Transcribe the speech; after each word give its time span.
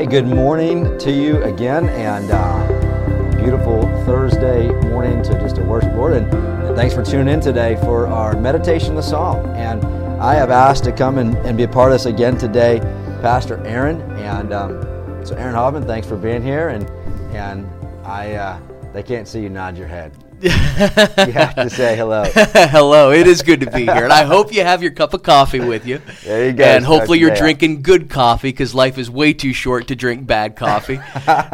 Hey, 0.00 0.06
good 0.06 0.26
morning 0.26 0.96
to 0.96 1.12
you 1.12 1.42
again, 1.42 1.90
and 1.90 2.30
uh, 2.30 3.36
beautiful 3.36 3.82
Thursday 4.06 4.68
morning 4.88 5.22
to 5.24 5.38
just 5.38 5.58
a 5.58 5.62
worship. 5.62 5.92
And, 5.92 6.32
and 6.32 6.74
thanks 6.74 6.94
for 6.94 7.04
tuning 7.04 7.34
in 7.34 7.38
today 7.38 7.76
for 7.82 8.06
our 8.06 8.34
meditation, 8.34 8.94
the 8.94 9.02
Psalm. 9.02 9.44
And 9.56 9.84
I 10.18 10.36
have 10.36 10.48
asked 10.48 10.84
to 10.84 10.92
come 10.92 11.18
and, 11.18 11.36
and 11.44 11.54
be 11.54 11.64
a 11.64 11.68
part 11.68 11.92
of 11.92 11.96
this 11.96 12.06
again 12.06 12.38
today, 12.38 12.80
Pastor 13.20 13.62
Aaron. 13.66 14.00
And 14.12 14.54
um, 14.54 14.80
so, 15.22 15.34
Aaron 15.34 15.54
Hoffman, 15.54 15.86
thanks 15.86 16.08
for 16.08 16.16
being 16.16 16.42
here. 16.42 16.70
And 16.70 16.88
and 17.36 17.68
I, 18.02 18.36
uh, 18.36 18.60
they 18.94 19.02
can't 19.02 19.28
see 19.28 19.42
you 19.42 19.50
nod 19.50 19.76
your 19.76 19.86
head. 19.86 20.12
you 20.42 20.48
have 20.50 21.54
to 21.54 21.68
say 21.68 21.96
hello. 21.96 22.24
hello, 22.34 23.12
it 23.12 23.26
is 23.26 23.42
good 23.42 23.60
to 23.60 23.70
be 23.70 23.80
here, 23.80 24.04
and 24.04 24.12
I 24.12 24.24
hope 24.24 24.54
you 24.54 24.62
have 24.62 24.82
your 24.82 24.92
cup 24.92 25.12
of 25.12 25.22
coffee 25.22 25.60
with 25.60 25.86
you. 25.86 26.00
There 26.24 26.46
you 26.46 26.52
go. 26.54 26.64
And 26.64 26.82
hopefully 26.82 27.18
you're 27.18 27.34
drinking 27.34 27.82
good 27.82 28.08
coffee 28.08 28.48
because 28.48 28.74
life 28.74 28.96
is 28.96 29.10
way 29.10 29.34
too 29.34 29.52
short 29.52 29.88
to 29.88 29.96
drink 29.96 30.26
bad 30.26 30.56
coffee. 30.56 30.98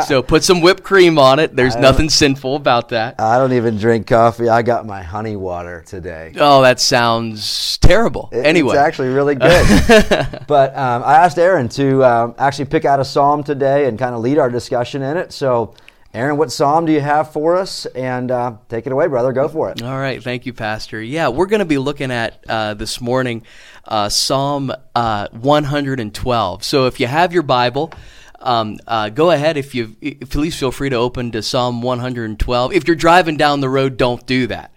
so 0.06 0.22
put 0.22 0.44
some 0.44 0.60
whipped 0.60 0.84
cream 0.84 1.18
on 1.18 1.40
it. 1.40 1.56
There's 1.56 1.74
nothing 1.74 2.08
sinful 2.08 2.54
about 2.54 2.90
that. 2.90 3.20
I 3.20 3.38
don't 3.38 3.54
even 3.54 3.76
drink 3.76 4.06
coffee. 4.06 4.48
I 4.48 4.62
got 4.62 4.86
my 4.86 5.02
honey 5.02 5.34
water 5.34 5.82
today. 5.84 6.32
Oh, 6.36 6.62
that 6.62 6.78
sounds 6.78 7.78
terrible. 7.78 8.28
It, 8.30 8.46
anyway, 8.46 8.76
it's 8.76 8.78
actually 8.78 9.08
really 9.08 9.34
good. 9.36 10.44
but 10.46 10.76
um, 10.76 11.02
I 11.02 11.14
asked 11.14 11.38
Aaron 11.38 11.68
to 11.70 12.04
um, 12.04 12.34
actually 12.38 12.66
pick 12.66 12.84
out 12.84 13.00
a 13.00 13.04
psalm 13.04 13.42
today 13.42 13.88
and 13.88 13.98
kind 13.98 14.14
of 14.14 14.20
lead 14.20 14.38
our 14.38 14.48
discussion 14.48 15.02
in 15.02 15.16
it. 15.16 15.32
So 15.32 15.74
Aaron, 16.16 16.38
what 16.38 16.50
psalm 16.50 16.86
do 16.86 16.92
you 16.92 17.02
have 17.02 17.30
for 17.30 17.56
us? 17.56 17.84
And 17.84 18.30
uh, 18.30 18.56
take 18.70 18.86
it 18.86 18.92
away, 18.92 19.06
brother. 19.06 19.34
Go 19.34 19.48
for 19.48 19.68
it. 19.68 19.82
All 19.82 19.98
right. 19.98 20.22
Thank 20.22 20.46
you, 20.46 20.54
Pastor. 20.54 21.02
Yeah, 21.02 21.28
we're 21.28 21.44
going 21.44 21.58
to 21.60 21.66
be 21.66 21.76
looking 21.76 22.10
at 22.10 22.42
uh, 22.48 22.72
this 22.72 23.02
morning 23.02 23.42
uh, 23.84 24.08
Psalm 24.08 24.72
uh, 24.94 25.28
112. 25.32 26.64
So 26.64 26.86
if 26.86 27.00
you 27.00 27.06
have 27.06 27.34
your 27.34 27.42
Bible, 27.42 27.92
um, 28.40 28.78
uh, 28.86 29.10
go 29.10 29.30
ahead. 29.30 29.58
If 29.58 29.74
you 29.74 29.88
please 30.30 30.58
feel 30.58 30.72
free 30.72 30.88
to 30.88 30.96
open 30.96 31.32
to 31.32 31.42
Psalm 31.42 31.82
112. 31.82 32.72
If 32.72 32.86
you're 32.86 32.96
driving 32.96 33.36
down 33.36 33.60
the 33.60 33.68
road, 33.68 33.98
don't 33.98 34.26
do 34.26 34.46
that. 34.46 34.72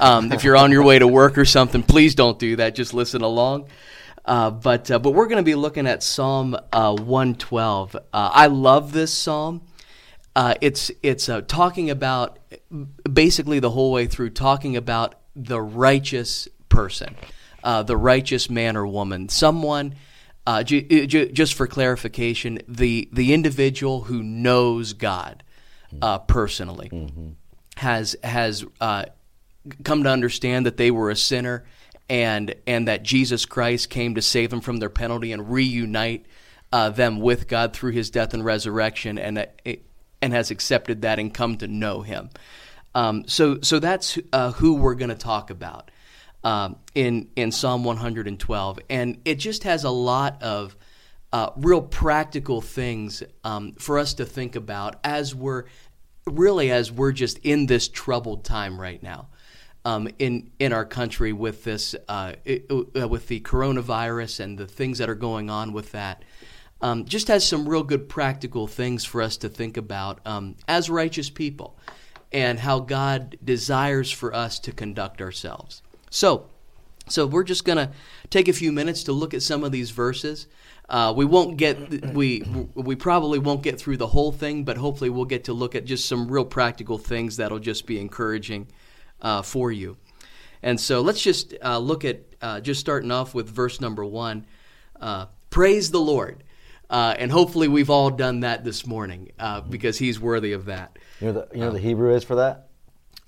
Um, 0.00 0.32
if 0.32 0.42
you're 0.42 0.56
on 0.56 0.72
your 0.72 0.84
way 0.84 0.98
to 0.98 1.06
work 1.06 1.36
or 1.36 1.44
something, 1.44 1.82
please 1.82 2.14
don't 2.14 2.38
do 2.38 2.56
that. 2.56 2.74
Just 2.74 2.94
listen 2.94 3.20
along. 3.20 3.68
Uh, 4.24 4.50
but 4.50 4.88
but 4.88 5.10
we're 5.10 5.26
going 5.26 5.36
to 5.36 5.42
be 5.42 5.54
looking 5.54 5.86
at 5.86 6.02
Psalm 6.02 6.56
uh, 6.72 6.94
112. 6.96 7.94
I 8.10 8.46
love 8.46 8.92
this 8.92 9.12
psalm. 9.12 9.60
Uh, 10.38 10.54
it's 10.60 10.92
it's 11.02 11.28
uh, 11.28 11.40
talking 11.40 11.90
about 11.90 12.38
basically 13.12 13.58
the 13.58 13.70
whole 13.70 13.90
way 13.90 14.06
through 14.06 14.30
talking 14.30 14.76
about 14.76 15.16
the 15.34 15.60
righteous 15.60 16.46
person, 16.68 17.16
uh, 17.64 17.82
the 17.82 17.96
righteous 17.96 18.48
man 18.48 18.76
or 18.76 18.86
woman, 18.86 19.28
someone. 19.28 19.96
Uh, 20.46 20.62
j- 20.62 21.06
j- 21.08 21.32
just 21.32 21.54
for 21.54 21.66
clarification, 21.66 22.60
the 22.68 23.08
the 23.12 23.34
individual 23.34 24.02
who 24.02 24.22
knows 24.22 24.92
God 24.92 25.42
uh, 26.00 26.20
personally 26.20 26.88
mm-hmm. 26.88 27.30
has 27.76 28.14
has 28.22 28.64
uh, 28.80 29.06
come 29.82 30.04
to 30.04 30.08
understand 30.08 30.66
that 30.66 30.76
they 30.76 30.92
were 30.92 31.10
a 31.10 31.16
sinner 31.16 31.64
and 32.08 32.54
and 32.64 32.86
that 32.86 33.02
Jesus 33.02 33.44
Christ 33.44 33.90
came 33.90 34.14
to 34.14 34.22
save 34.22 34.50
them 34.50 34.60
from 34.60 34.76
their 34.76 34.88
penalty 34.88 35.32
and 35.32 35.50
reunite 35.50 36.26
them 36.70 37.18
with 37.18 37.48
God 37.48 37.72
through 37.72 37.90
His 37.90 38.08
death 38.08 38.34
and 38.34 38.44
resurrection, 38.44 39.18
and 39.18 39.38
it, 39.64 39.87
and 40.20 40.32
has 40.32 40.50
accepted 40.50 41.02
that 41.02 41.18
and 41.18 41.32
come 41.32 41.56
to 41.58 41.68
know 41.68 42.02
Him. 42.02 42.30
Um, 42.94 43.24
so, 43.26 43.60
so 43.62 43.78
that's 43.78 44.18
uh, 44.32 44.52
who 44.52 44.74
we're 44.74 44.94
going 44.94 45.10
to 45.10 45.14
talk 45.14 45.50
about 45.50 45.90
um, 46.44 46.76
in 46.94 47.28
in 47.36 47.52
Psalm 47.52 47.84
112, 47.84 48.78
and 48.88 49.20
it 49.24 49.36
just 49.36 49.64
has 49.64 49.84
a 49.84 49.90
lot 49.90 50.42
of 50.42 50.76
uh, 51.32 51.50
real 51.56 51.82
practical 51.82 52.60
things 52.60 53.22
um, 53.44 53.72
for 53.74 53.98
us 53.98 54.14
to 54.14 54.24
think 54.24 54.56
about 54.56 54.96
as 55.04 55.34
we're 55.34 55.64
really 56.26 56.70
as 56.70 56.92
we're 56.92 57.12
just 57.12 57.38
in 57.38 57.66
this 57.66 57.88
troubled 57.88 58.44
time 58.44 58.80
right 58.80 59.02
now. 59.02 59.28
Um, 59.84 60.08
in 60.18 60.50
in 60.58 60.72
our 60.72 60.84
country 60.84 61.32
with 61.32 61.64
this 61.64 61.94
uh, 62.08 62.34
it, 62.44 62.66
uh, 62.70 63.08
with 63.08 63.28
the 63.28 63.40
coronavirus 63.40 64.40
and 64.40 64.58
the 64.58 64.66
things 64.66 64.98
that 64.98 65.08
are 65.08 65.14
going 65.14 65.50
on 65.50 65.72
with 65.72 65.92
that, 65.92 66.24
um, 66.80 67.04
just 67.04 67.28
has 67.28 67.46
some 67.46 67.68
real 67.68 67.82
good 67.82 68.08
practical 68.08 68.66
things 68.66 69.04
for 69.04 69.20
us 69.22 69.36
to 69.38 69.48
think 69.48 69.76
about 69.76 70.20
um, 70.24 70.56
as 70.66 70.88
righteous 70.88 71.30
people 71.30 71.76
and 72.32 72.60
how 72.60 72.80
God 72.80 73.38
desires 73.42 74.10
for 74.10 74.34
us 74.34 74.58
to 74.60 74.72
conduct 74.72 75.20
ourselves. 75.20 75.82
So, 76.10 76.46
so 77.08 77.26
we're 77.26 77.44
just 77.44 77.64
going 77.64 77.78
to 77.78 77.90
take 78.30 78.48
a 78.48 78.52
few 78.52 78.70
minutes 78.70 79.04
to 79.04 79.12
look 79.12 79.34
at 79.34 79.42
some 79.42 79.64
of 79.64 79.72
these 79.72 79.90
verses. 79.90 80.46
Uh, 80.88 81.12
we 81.14 81.24
won't 81.26 81.58
get 81.58 82.14
we 82.14 82.42
we 82.74 82.96
probably 82.96 83.38
won't 83.38 83.62
get 83.62 83.78
through 83.78 83.98
the 83.98 84.06
whole 84.06 84.32
thing, 84.32 84.64
but 84.64 84.78
hopefully 84.78 85.10
we'll 85.10 85.26
get 85.26 85.44
to 85.44 85.52
look 85.52 85.74
at 85.74 85.84
just 85.84 86.08
some 86.08 86.30
real 86.30 86.46
practical 86.46 86.96
things 86.96 87.36
that'll 87.36 87.58
just 87.58 87.86
be 87.86 88.00
encouraging 88.00 88.66
uh, 89.20 89.42
for 89.42 89.70
you. 89.70 89.98
And 90.62 90.80
so 90.80 91.02
let's 91.02 91.20
just 91.20 91.54
uh, 91.62 91.78
look 91.78 92.06
at 92.06 92.20
uh, 92.40 92.60
just 92.60 92.80
starting 92.80 93.10
off 93.10 93.34
with 93.34 93.50
verse 93.50 93.82
number 93.82 94.04
one. 94.04 94.46
Uh, 94.98 95.26
Praise 95.50 95.90
the 95.90 96.00
Lord. 96.00 96.44
Uh, 96.90 97.14
and 97.18 97.30
hopefully 97.30 97.68
we've 97.68 97.90
all 97.90 98.10
done 98.10 98.40
that 98.40 98.64
this 98.64 98.86
morning 98.86 99.30
uh, 99.38 99.60
because 99.60 99.98
he's 99.98 100.18
worthy 100.18 100.52
of 100.52 100.66
that. 100.66 100.98
You 101.20 101.28
know, 101.28 101.32
the, 101.32 101.48
you 101.52 101.60
know 101.60 101.70
the 101.70 101.78
Hebrew 101.78 102.14
is 102.14 102.24
for 102.24 102.36
that? 102.36 102.68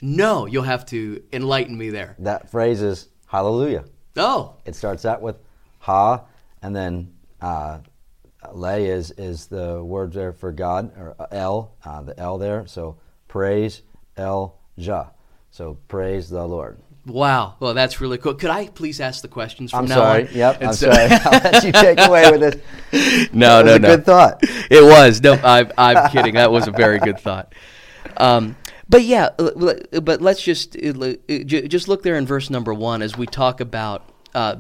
No, 0.03 0.47
you'll 0.47 0.62
have 0.62 0.87
to 0.87 1.22
enlighten 1.32 1.76
me 1.76 1.91
there. 1.91 2.16
That 2.19 2.50
phrase 2.50 2.81
is 2.81 3.09
hallelujah. 3.26 3.84
Oh. 4.16 4.54
It 4.65 4.75
starts 4.75 5.04
out 5.04 5.21
with 5.21 5.37
ha, 5.78 6.25
and 6.62 6.75
then 6.75 7.12
uh, 7.41 7.81
le 8.53 8.78
is, 8.78 9.10
is 9.12 9.47
the 9.47 9.82
word 9.84 10.12
there 10.12 10.32
for 10.32 10.53
God, 10.53 10.97
or 10.97 11.15
el, 11.31 11.75
uh, 11.84 12.03
the 12.03 12.19
el 12.19 12.38
there. 12.38 12.66
So 12.66 12.97
praise 13.28 13.82
el 14.16 14.59
jah. 14.78 15.12
So 15.50 15.78
praise 15.88 16.31
the 16.31 16.47
Lord. 16.47 16.81
Wow. 17.06 17.54
Well, 17.60 17.74
that's 17.74 18.00
really 18.00 18.18
cool. 18.18 18.34
Could 18.34 18.50
I 18.50 18.68
please 18.68 19.00
ask 19.00 19.22
the 19.22 19.28
questions 19.28 19.70
from 19.70 19.80
I'm 19.80 19.86
now 19.86 19.94
sorry. 19.96 20.28
on? 20.28 20.34
Yep. 20.34 20.56
And 20.56 20.68
I'm 20.68 20.74
so, 20.74 20.92
sorry. 20.92 21.08
I'll 21.24 21.52
let 21.52 21.64
you 21.64 21.72
take 21.72 21.98
away 22.00 22.30
with 22.30 22.40
this. 22.40 22.62
No, 23.32 23.62
no, 23.62 23.78
no. 23.78 23.96
good 23.96 24.04
thought. 24.04 24.40
It 24.42 24.82
was. 24.82 25.22
No, 25.22 25.34
I'm, 25.34 25.70
I'm 25.78 26.10
kidding. 26.10 26.34
That 26.34 26.50
was 26.50 26.66
a 26.66 26.72
very 26.72 26.98
good 26.98 27.20
thought. 27.20 27.54
Um, 28.16 28.56
but 28.88 29.04
yeah, 29.04 29.28
but 29.38 30.20
let's 30.20 30.42
just 30.42 30.72
just 30.72 31.86
look 31.86 32.02
there 32.02 32.16
in 32.16 32.26
verse 32.26 32.50
number 32.50 32.74
one 32.74 33.02
as 33.02 33.16
we 33.16 33.26
talk 33.26 33.60
about 33.60 34.10
uh, 34.34 34.56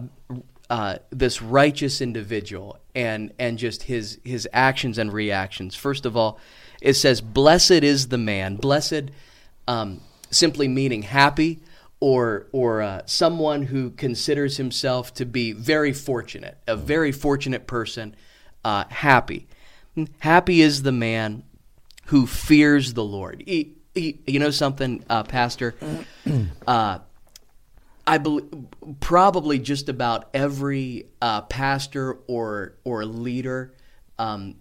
uh, 0.70 0.98
this 1.10 1.42
righteous 1.42 2.00
individual 2.00 2.78
and 2.94 3.32
and 3.40 3.58
just 3.58 3.82
his 3.82 4.20
his 4.24 4.48
actions 4.52 4.98
and 4.98 5.12
reactions. 5.12 5.74
First 5.74 6.06
of 6.06 6.16
all, 6.16 6.38
it 6.80 6.94
says, 6.94 7.20
"Blessed 7.20 7.82
is 7.82 8.08
the 8.08 8.18
man." 8.18 8.54
Blessed, 8.54 9.10
um, 9.66 10.00
simply 10.30 10.68
meaning 10.68 11.02
happy 11.02 11.58
or 12.00 12.46
or 12.52 12.82
uh, 12.82 13.02
someone 13.06 13.62
who 13.64 13.90
considers 13.90 14.56
himself 14.56 15.12
to 15.14 15.26
be 15.26 15.52
very 15.52 15.92
fortunate, 15.92 16.58
a 16.66 16.76
very 16.76 17.12
fortunate 17.12 17.66
person, 17.66 18.16
uh, 18.64 18.84
happy. 18.88 19.46
Happy 20.20 20.62
is 20.62 20.82
the 20.82 20.92
man 20.92 21.42
who 22.06 22.26
fears 22.26 22.94
the 22.94 23.04
Lord. 23.04 23.42
He, 23.46 23.74
he, 23.94 24.20
you 24.26 24.38
know 24.38 24.50
something, 24.50 25.04
uh, 25.08 25.22
Pastor? 25.24 25.74
Uh, 26.66 26.98
I 28.06 28.18
believe 28.18 28.66
probably 29.00 29.58
just 29.58 29.88
about 29.88 30.30
every 30.34 31.06
uh, 31.20 31.42
pastor 31.42 32.18
or 32.26 32.74
or 32.84 33.04
leader, 33.04 33.74
um, 34.18 34.56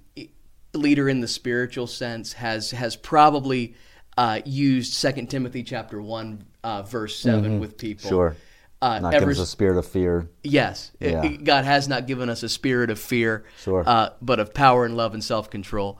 leader 0.73 1.09
in 1.09 1.21
the 1.21 1.27
spiritual 1.27 1.87
sense, 1.87 2.33
has 2.33 2.71
has 2.71 2.95
probably 2.95 3.75
uh, 4.19 4.41
used 4.43 4.93
Second 4.93 5.29
Timothy 5.29 5.63
chapter 5.63 6.01
one 6.01 6.43
uh, 6.61 6.83
verse 6.83 7.17
7 7.19 7.41
mm-hmm. 7.41 7.59
with 7.59 7.77
people. 7.77 8.09
Sure. 8.09 8.35
Uh, 8.81 8.99
not 8.99 9.13
ever, 9.13 9.27
give 9.27 9.37
us 9.37 9.39
a 9.39 9.45
spirit 9.45 9.77
of 9.77 9.85
fear. 9.85 10.29
Yes, 10.43 10.91
yeah. 10.99 11.23
it, 11.23 11.43
God 11.45 11.63
has 11.63 11.87
not 11.87 12.05
given 12.05 12.29
us 12.29 12.43
a 12.43 12.49
spirit 12.49 12.89
of 12.89 12.99
fear, 12.99 13.45
sure. 13.61 13.83
uh, 13.85 14.09
but 14.21 14.39
of 14.39 14.53
power 14.53 14.85
and 14.85 14.97
love 14.97 15.13
and 15.13 15.23
self 15.23 15.49
control. 15.49 15.99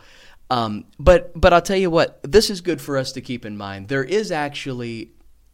Um, 0.49 0.85
but 0.97 1.31
but 1.39 1.53
I'll 1.53 1.61
tell 1.61 1.77
you 1.77 1.89
what, 1.89 2.19
this 2.23 2.49
is 2.49 2.61
good 2.61 2.81
for 2.81 2.97
us 2.97 3.13
to 3.13 3.21
keep 3.21 3.45
in 3.45 3.57
mind. 3.57 3.88
There 3.88 4.03
is 4.03 4.31
actually 4.31 5.11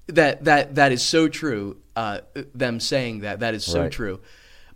that 0.08 0.44
that 0.46 0.76
that 0.76 0.92
is 0.92 1.04
so 1.04 1.28
true. 1.28 1.78
Uh, 1.96 2.22
them 2.54 2.80
saying 2.80 3.22
that 3.22 3.40
that 3.40 3.54
is 3.54 3.64
so 3.64 3.84
right. 3.84 3.92
true, 3.92 4.22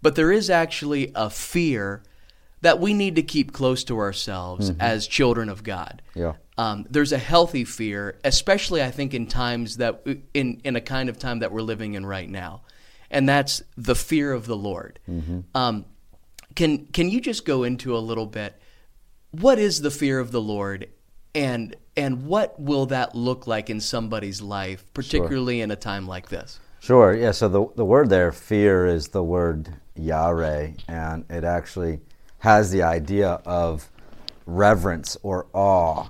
but 0.01 0.15
there 0.15 0.31
is 0.31 0.49
actually 0.49 1.11
a 1.13 1.29
fear 1.29 2.03
that 2.61 2.79
we 2.79 2.93
need 2.93 3.15
to 3.15 3.23
keep 3.23 3.51
close 3.53 3.83
to 3.85 3.97
ourselves 3.97 4.71
mm-hmm. 4.71 4.81
as 4.81 5.07
children 5.07 5.49
of 5.49 5.63
God. 5.63 6.01
Yeah. 6.15 6.33
Um, 6.59 6.85
there's 6.89 7.13
a 7.13 7.17
healthy 7.17 7.63
fear, 7.63 8.19
especially 8.25 8.83
I 8.83 8.91
think 8.91 9.13
in 9.13 9.27
times 9.27 9.77
that 9.77 10.05
in 10.33 10.59
in 10.65 10.75
a 10.75 10.81
kind 10.81 11.07
of 11.07 11.17
time 11.17 11.39
that 11.39 11.53
we're 11.53 11.61
living 11.61 11.93
in 11.93 12.05
right 12.05 12.29
now, 12.29 12.63
and 13.09 13.29
that's 13.29 13.63
the 13.77 13.95
fear 13.95 14.33
of 14.33 14.45
the 14.45 14.57
Lord. 14.57 14.99
Mm-hmm. 15.09 15.39
Um, 15.55 15.85
can 16.55 16.85
can 16.87 17.09
you 17.09 17.21
just 17.21 17.45
go 17.45 17.63
into 17.63 17.95
a 17.95 17.99
little 17.99 18.25
bit? 18.25 18.61
What 19.31 19.57
is 19.57 19.79
the 19.79 19.89
fear 19.89 20.19
of 20.19 20.33
the 20.33 20.41
Lord, 20.41 20.89
and 21.33 21.77
and 21.95 22.25
what 22.25 22.59
will 22.59 22.87
that 22.87 23.15
look 23.15 23.47
like 23.47 23.69
in 23.69 23.79
somebody's 23.79 24.41
life, 24.41 24.83
particularly 24.93 25.59
sure. 25.59 25.63
in 25.63 25.71
a 25.71 25.77
time 25.77 26.07
like 26.07 26.27
this? 26.27 26.59
Sure. 26.81 27.15
Yeah. 27.15 27.31
So 27.31 27.47
the 27.47 27.65
the 27.77 27.85
word 27.85 28.09
there, 28.09 28.33
fear, 28.33 28.85
is 28.85 29.07
the 29.07 29.23
word 29.23 29.75
yare, 29.95 30.73
and 30.89 31.23
it 31.29 31.45
actually 31.45 32.01
has 32.39 32.69
the 32.69 32.83
idea 32.83 33.39
of 33.45 33.89
reverence 34.45 35.15
or 35.23 35.45
awe. 35.53 36.09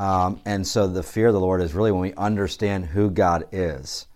Um, 0.00 0.40
and 0.46 0.66
so 0.66 0.86
the 0.86 1.02
fear 1.02 1.26
of 1.26 1.34
the 1.34 1.40
Lord 1.40 1.60
is 1.60 1.74
really 1.74 1.92
when 1.92 2.00
we 2.00 2.14
understand 2.14 2.86
who 2.86 3.10
God 3.10 3.44
is. 3.52 4.06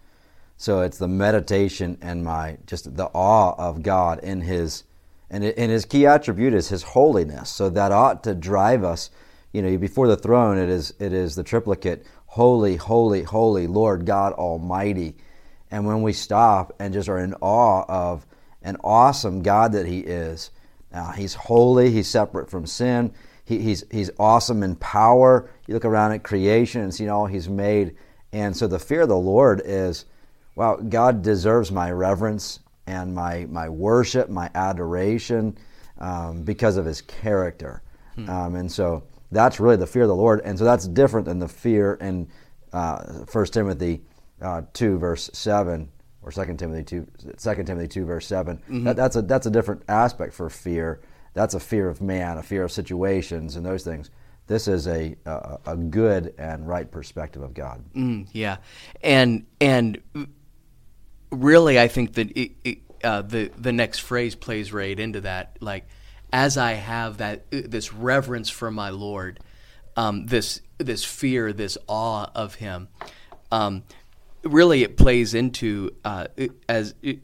So 0.57 0.81
it's 0.81 0.97
the 0.97 1.09
meditation 1.09 1.99
and 2.01 2.25
my 2.25 2.57
just 2.67 2.97
the 2.97 3.11
awe 3.13 3.55
of 3.59 3.83
God 3.83 4.21
in 4.21 4.41
His 4.41 4.85
and, 5.29 5.45
and 5.45 5.71
His 5.71 5.85
key 5.85 6.07
attribute 6.07 6.55
is 6.55 6.71
His 6.71 6.83
holiness. 6.83 7.51
So 7.51 7.69
that 7.69 7.93
ought 7.93 8.25
to 8.25 8.35
drive 8.35 8.83
us. 8.83 9.11
You 9.53 9.61
know, 9.61 9.77
before 9.77 10.09
the 10.09 10.17
throne, 10.17 10.57
it 10.57 10.71
is 10.71 10.95
it 11.01 11.13
is 11.13 11.35
the 11.35 11.43
triplicate: 11.43 12.07
Holy, 12.29 12.77
Holy, 12.77 13.23
Holy, 13.23 13.67
Lord 13.67 14.07
God 14.07 14.33
Almighty. 14.33 15.17
And 15.71 15.85
when 15.85 16.01
we 16.01 16.15
stop 16.15 16.75
and 16.79 16.95
just 16.95 17.11
are 17.11 17.19
in 17.19 17.35
awe 17.43 17.85
of 17.89 18.27
an 18.63 18.79
awesome 18.83 19.43
God 19.43 19.73
that 19.73 19.85
He 19.87 19.99
is, 19.99 20.51
uh, 20.95 21.13
He's 21.13 21.35
holy, 21.35 21.91
He's 21.91 22.09
separate 22.09 22.49
from 22.49 22.65
sin, 22.65 23.13
he, 23.45 23.59
He's 23.59 23.85
He's 23.91 24.11
awesome 24.19 24.63
in 24.63 24.77
power. 24.77 25.51
You 25.67 25.75
look 25.75 25.85
around 25.85 26.13
at 26.13 26.23
creation 26.23 26.83
and 26.83 26.95
see 26.95 27.09
all 27.09 27.27
He's 27.27 27.49
made, 27.49 27.97
and 28.33 28.57
so 28.57 28.67
the 28.67 28.79
fear 28.79 29.03
of 29.03 29.09
the 29.09 29.17
Lord 29.17 29.63
is, 29.65 30.07
well, 30.57 30.77
God 30.77 31.23
deserves 31.23 31.71
my 31.71 31.91
reverence 31.91 32.61
and 32.87 33.15
my 33.15 33.47
my 33.51 33.69
worship, 33.69 34.29
my 34.29 34.51
adoration, 34.55 35.57
um, 35.99 36.43
because 36.43 36.77
of 36.77 36.87
His 36.87 37.03
character, 37.03 37.83
hmm. 38.15 38.29
um, 38.29 38.55
and 38.55 38.71
so 38.71 39.05
that's 39.31 39.61
really 39.61 39.77
the 39.77 39.87
fear 39.87 40.03
of 40.03 40.09
the 40.09 40.15
Lord, 40.15 40.41
and 40.45 40.59
so 40.59 40.65
that's 40.65 40.89
different 40.89 41.27
than 41.27 41.39
the 41.39 41.49
fear 41.49 41.95
in 41.95 42.29
uh, 42.73 43.25
1 43.31 43.47
Timothy 43.47 44.03
uh, 44.43 44.63
2 44.73 44.99
verse 44.99 45.31
7 45.33 45.89
or 46.23 46.33
2 46.33 46.55
Timothy 46.57 46.83
2 46.83 47.07
2 47.39 47.63
Timothy 47.63 47.89
2 47.89 48.05
verse 48.05 48.27
7 48.27 48.57
mm-hmm. 48.57 48.85
that, 48.85 48.97
that's 48.97 49.17
a 49.17 49.23
that's 49.23 49.47
a 49.47 49.51
different 49.51 49.83
aspect 49.89 50.35
for 50.35 50.51
fear 50.51 51.01
that's 51.35 51.55
a 51.55 51.61
fear 51.61 51.89
of 51.89 52.01
man 52.01 52.39
a 52.39 52.43
fear 52.43 52.65
of 52.65 52.73
situations 52.73 53.57
and 53.57 53.67
those 53.67 53.85
things. 53.85 54.11
This 54.47 54.69
is 54.69 54.87
a 54.87 55.17
a, 55.27 55.59
a 55.67 55.77
good 55.77 56.35
and 56.39 56.67
right 56.67 56.91
perspective 56.91 57.43
of 57.43 57.55
God. 57.55 57.85
Mm, 57.95 58.29
yeah. 58.33 58.59
And 59.03 59.47
and 59.61 60.01
really 61.31 61.79
I 61.79 61.89
think 61.89 62.15
that 62.15 62.31
it, 62.37 62.53
it, 62.65 62.79
uh, 63.03 63.23
the 63.23 63.51
the 63.59 63.73
next 63.73 63.99
phrase 63.99 64.35
plays 64.35 64.73
right 64.73 64.99
into 64.99 65.23
that. 65.23 65.59
Like 65.61 65.87
as 66.33 66.57
I 66.57 66.73
have 66.73 67.19
that 67.19 67.51
this 67.51 67.93
reverence 67.93 68.51
for 68.51 68.71
my 68.71 68.91
Lord 68.91 69.41
um, 69.97 70.27
this 70.27 70.61
this 70.79 71.05
fear 71.05 71.53
this 71.53 71.79
awe 71.87 72.27
of 72.35 72.57
him 72.57 72.89
um, 73.53 73.85
really 74.43 74.83
it 74.83 74.97
plays 74.97 75.35
into 75.35 75.95
uh, 76.05 76.27
as 76.69 76.95
it, 77.03 77.21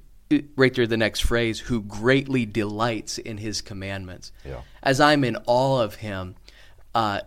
right 0.56 0.74
there 0.74 0.86
the 0.86 0.96
next 0.96 1.20
phrase 1.20 1.60
who 1.60 1.82
greatly 1.82 2.46
delights 2.46 3.18
in 3.18 3.38
his 3.38 3.60
commandments 3.60 4.32
yeah. 4.44 4.60
as 4.82 5.00
i'm 5.00 5.24
in 5.24 5.36
awe 5.46 5.80
of 5.80 5.96
him 5.96 6.36
uh, 6.94 7.20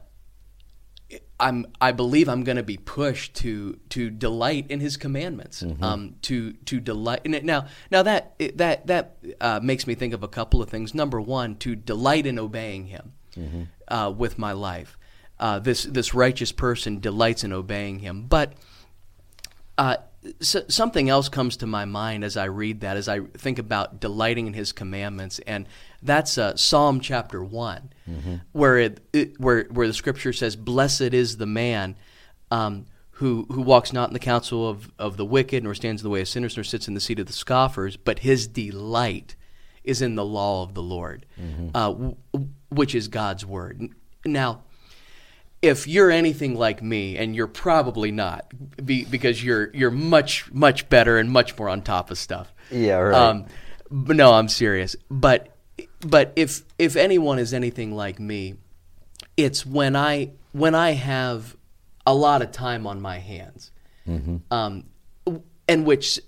I'm 1.40 1.66
I 1.82 1.92
believe 1.92 2.30
I'm 2.30 2.44
going 2.44 2.58
to 2.58 2.64
be 2.64 2.78
pushed 2.78 3.36
to 3.36 3.80
to 3.90 4.10
delight 4.10 4.68
in 4.70 4.80
His 4.80 4.98
commandments, 4.98 5.62
mm-hmm. 5.62 5.84
um, 5.84 6.16
to 6.24 6.54
to 6.54 6.80
delight. 6.80 7.22
in 7.24 7.34
it 7.34 7.44
Now 7.44 7.68
now 7.92 8.04
that 8.04 8.36
that 8.56 8.88
that 8.88 9.18
uh, 9.42 9.60
makes 9.62 9.86
me 9.86 9.96
think 9.96 10.14
of 10.14 10.24
a 10.24 10.28
couple 10.28 10.62
of 10.62 10.70
things. 10.70 10.94
Number 10.94 11.20
one, 11.20 11.56
to 11.58 11.76
delight 11.76 12.26
in 12.26 12.40
obeying 12.40 12.86
Him 12.86 13.14
mm-hmm. 13.36 13.64
uh, 13.88 14.10
with 14.12 14.38
my 14.38 14.54
life. 14.54 14.98
Uh, 15.40 15.60
this 15.60 15.84
this 15.84 16.14
righteous 16.14 16.52
person 16.52 17.00
delights 17.00 17.44
in 17.44 17.52
obeying 17.52 18.00
Him, 18.00 18.26
but 18.28 18.54
uh, 19.78 19.98
so, 20.40 20.64
something 20.68 21.10
else 21.10 21.30
comes 21.30 21.58
to 21.58 21.68
my 21.68 21.86
mind 21.86 22.24
as 22.24 22.38
I 22.38 22.46
read 22.46 22.82
that, 22.82 22.98
as 22.98 23.08
I 23.08 23.22
think 23.22 23.60
about 23.60 24.00
delighting 24.00 24.48
in 24.48 24.54
His 24.54 24.72
commandments, 24.72 25.40
and 25.46 25.68
that's 26.02 26.38
uh, 26.38 26.56
Psalm 26.56 27.00
chapter 27.00 27.44
one, 27.44 27.92
mm-hmm. 28.10 28.36
where 28.52 28.78
it, 28.78 29.02
it, 29.14 29.40
where 29.40 29.66
where 29.66 29.88
the 29.88 29.94
Scripture 29.94 30.34
says, 30.34 30.56
"Blessed 30.56 31.14
is 31.14 31.38
the 31.38 31.46
man." 31.46 31.96
Um, 32.52 32.86
who, 33.18 33.46
who 33.52 33.62
walks 33.62 33.94
not 33.94 34.10
in 34.10 34.14
the 34.14 34.20
counsel 34.20 34.68
of, 34.68 34.92
of 34.98 35.18
the 35.18 35.26
wicked, 35.26 35.64
nor 35.64 35.76
stands 35.76 36.02
in 36.02 36.04
the 36.04 36.10
way 36.10 36.22
of 36.22 36.28
sinners, 36.28 36.58
nor 36.58 36.64
sits 36.64 36.88
in 36.88 36.96
the 36.96 37.00
seat 37.00 37.20
of 37.20 37.28
the 37.28 37.34
scoffers, 37.34 37.96
but 37.96 38.20
his 38.20 38.48
delight 38.48 39.36
is 39.84 40.02
in 40.02 40.16
the 40.16 40.26
law 40.26 40.64
of 40.64 40.74
the 40.74 40.82
Lord, 40.82 41.26
mm-hmm. 41.40 41.70
uh, 41.76 41.92
w- 41.92 42.16
which 42.70 42.96
is 42.96 43.08
God's 43.08 43.46
word. 43.46 43.90
Now, 44.26 44.64
if 45.64 45.88
you're 45.88 46.12
anything 46.12 46.56
like 46.56 46.84
me, 46.84 47.18
and 47.18 47.34
you're 47.34 47.48
probably 47.48 48.12
not, 48.12 48.52
be, 48.86 49.06
because 49.06 49.42
you're 49.42 49.72
you're 49.74 49.90
much 49.90 50.52
much 50.52 50.90
better 50.90 51.18
and 51.18 51.32
much 51.32 51.58
more 51.58 51.70
on 51.70 51.82
top 51.82 52.12
of 52.12 52.18
stuff. 52.18 52.54
Yeah, 52.70 52.98
right. 52.98 53.16
Um, 53.16 53.46
but 53.90 54.18
no, 54.18 54.34
I'm 54.34 54.50
serious. 54.50 54.98
But 55.10 55.56
but 56.02 56.34
if 56.36 56.64
if 56.78 56.98
anyone 56.98 57.40
is 57.40 57.54
anything 57.54 57.96
like 57.96 58.20
me, 58.20 58.56
it's 59.38 59.66
when 59.66 59.96
I 59.96 60.32
when 60.52 60.76
I 60.76 60.92
have 60.92 61.56
a 62.06 62.14
lot 62.14 62.42
of 62.42 62.52
time 62.52 62.86
on 62.86 63.02
my 63.02 63.20
hands, 63.20 63.72
mm-hmm. 64.06 64.38
um, 64.52 64.84
and 65.70 65.86
which 65.86 66.20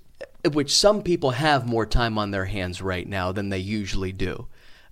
which 0.54 0.74
some 0.74 1.04
people 1.04 1.32
have 1.32 1.68
more 1.68 1.86
time 1.86 2.18
on 2.18 2.32
their 2.32 2.46
hands 2.46 2.82
right 2.82 3.08
now 3.08 3.34
than 3.34 3.50
they 3.50 3.60
usually 3.60 4.14
do, 4.14 4.48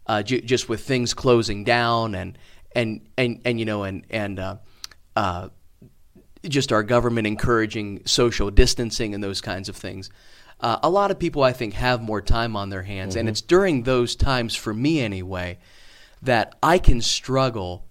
uh, 0.05 0.21
just 0.21 0.67
with 0.67 0.83
things 0.83 1.13
closing 1.13 1.63
down 1.63 2.13
and 2.13 2.37
and 2.75 3.01
and 3.17 3.41
and 3.45 3.59
you 3.59 3.65
know 3.65 3.83
and 3.83 4.05
and 4.09 4.39
uh, 4.39 4.57
uh, 5.15 5.49
just 6.47 6.71
our 6.71 6.83
government 6.83 7.27
encouraging 7.27 8.05
social 8.05 8.51
distancing 8.51 9.13
and 9.13 9.23
those 9.23 9.41
kinds 9.41 9.69
of 9.69 9.75
things. 9.75 10.09
Uh, 10.59 10.79
a 10.83 10.89
lot 10.89 11.11
of 11.11 11.19
people, 11.19 11.43
I 11.43 11.51
think, 11.51 11.73
have 11.73 12.01
more 12.01 12.21
time 12.21 12.55
on 12.55 12.69
their 12.69 12.83
hands, 12.83 13.13
mm-hmm. 13.13 13.21
and 13.21 13.29
it's 13.29 13.41
during 13.41 13.83
those 13.83 14.15
times, 14.15 14.55
for 14.55 14.73
me 14.73 15.01
anyway, 15.01 15.57
that 16.21 16.55
I 16.63 16.77
can 16.77 17.01
struggle 17.01 17.85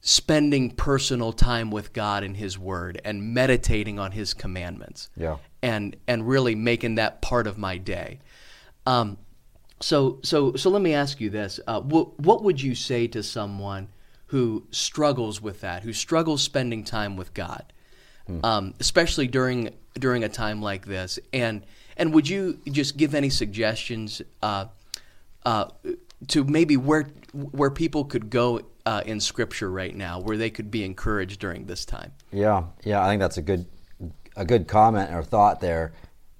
spending 0.00 0.70
personal 0.70 1.32
time 1.32 1.70
with 1.70 1.92
God 1.92 2.22
and 2.22 2.36
His 2.36 2.58
Word 2.58 3.00
and 3.04 3.34
meditating 3.34 3.98
on 3.98 4.12
His 4.12 4.32
commandments. 4.32 5.10
Yeah. 5.16 5.38
And 5.60 5.96
and 6.06 6.28
really 6.28 6.54
making 6.54 6.96
that 6.96 7.20
part 7.20 7.48
of 7.48 7.58
my 7.58 7.78
day. 7.78 8.20
Um, 8.86 9.18
so 9.80 10.20
so 10.22 10.54
so 10.54 10.70
let 10.70 10.82
me 10.82 10.94
ask 10.94 11.20
you 11.20 11.30
this: 11.30 11.58
uh, 11.66 11.80
what 11.80 12.18
what 12.20 12.44
would 12.44 12.60
you 12.60 12.74
say 12.74 13.08
to 13.08 13.22
someone 13.22 13.88
who 14.28 14.66
struggles 14.70 15.40
with 15.40 15.60
that, 15.62 15.82
who 15.82 15.92
struggles 15.92 16.42
spending 16.42 16.84
time 16.84 17.16
with 17.16 17.32
God, 17.34 17.72
hmm. 18.26 18.44
um, 18.44 18.74
especially 18.78 19.26
during 19.26 19.74
during 19.94 20.22
a 20.22 20.28
time 20.28 20.62
like 20.62 20.86
this. 20.86 21.18
And 21.32 21.64
and 21.96 22.14
would 22.14 22.28
you 22.28 22.58
just 22.70 22.96
give 22.96 23.14
any 23.14 23.30
suggestions 23.30 24.22
uh, 24.42 24.66
uh, 25.44 25.66
to 26.28 26.44
maybe 26.44 26.76
where 26.76 27.08
where 27.32 27.70
people 27.70 28.04
could 28.04 28.28
go 28.28 28.60
uh, 28.84 29.02
in 29.06 29.18
Scripture 29.18 29.70
right 29.70 29.96
now, 29.96 30.20
where 30.20 30.36
they 30.36 30.50
could 30.50 30.70
be 30.70 30.84
encouraged 30.84 31.40
during 31.40 31.64
this 31.64 31.84
time? 31.84 32.12
Yeah, 32.30 32.64
yeah, 32.84 33.02
I 33.02 33.08
think 33.08 33.20
that's 33.20 33.38
a 33.38 33.42
good 33.42 33.66
a 34.36 34.44
good 34.44 34.68
comment 34.68 35.12
or 35.12 35.22
thought 35.22 35.60
there, 35.60 35.92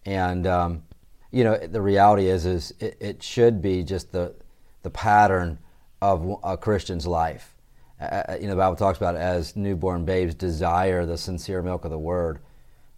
and. 0.06 0.46
Um, 0.46 0.82
you 1.30 1.44
know 1.44 1.58
the 1.58 1.82
reality 1.82 2.26
is 2.26 2.46
is 2.46 2.72
it, 2.80 2.96
it 3.00 3.22
should 3.22 3.60
be 3.60 3.82
just 3.82 4.12
the 4.12 4.34
the 4.82 4.88
pattern 4.88 5.58
of 6.00 6.38
a 6.42 6.56
Christian's 6.56 7.06
life 7.06 7.54
uh, 8.00 8.36
you 8.40 8.46
know, 8.46 8.50
the 8.50 8.56
Bible 8.56 8.76
talks 8.76 8.98
about 8.98 9.16
as 9.16 9.56
newborn 9.56 10.04
babes 10.04 10.34
desire 10.34 11.04
the 11.04 11.18
sincere 11.18 11.62
milk 11.62 11.84
of 11.84 11.90
the 11.90 11.98
word. 11.98 12.38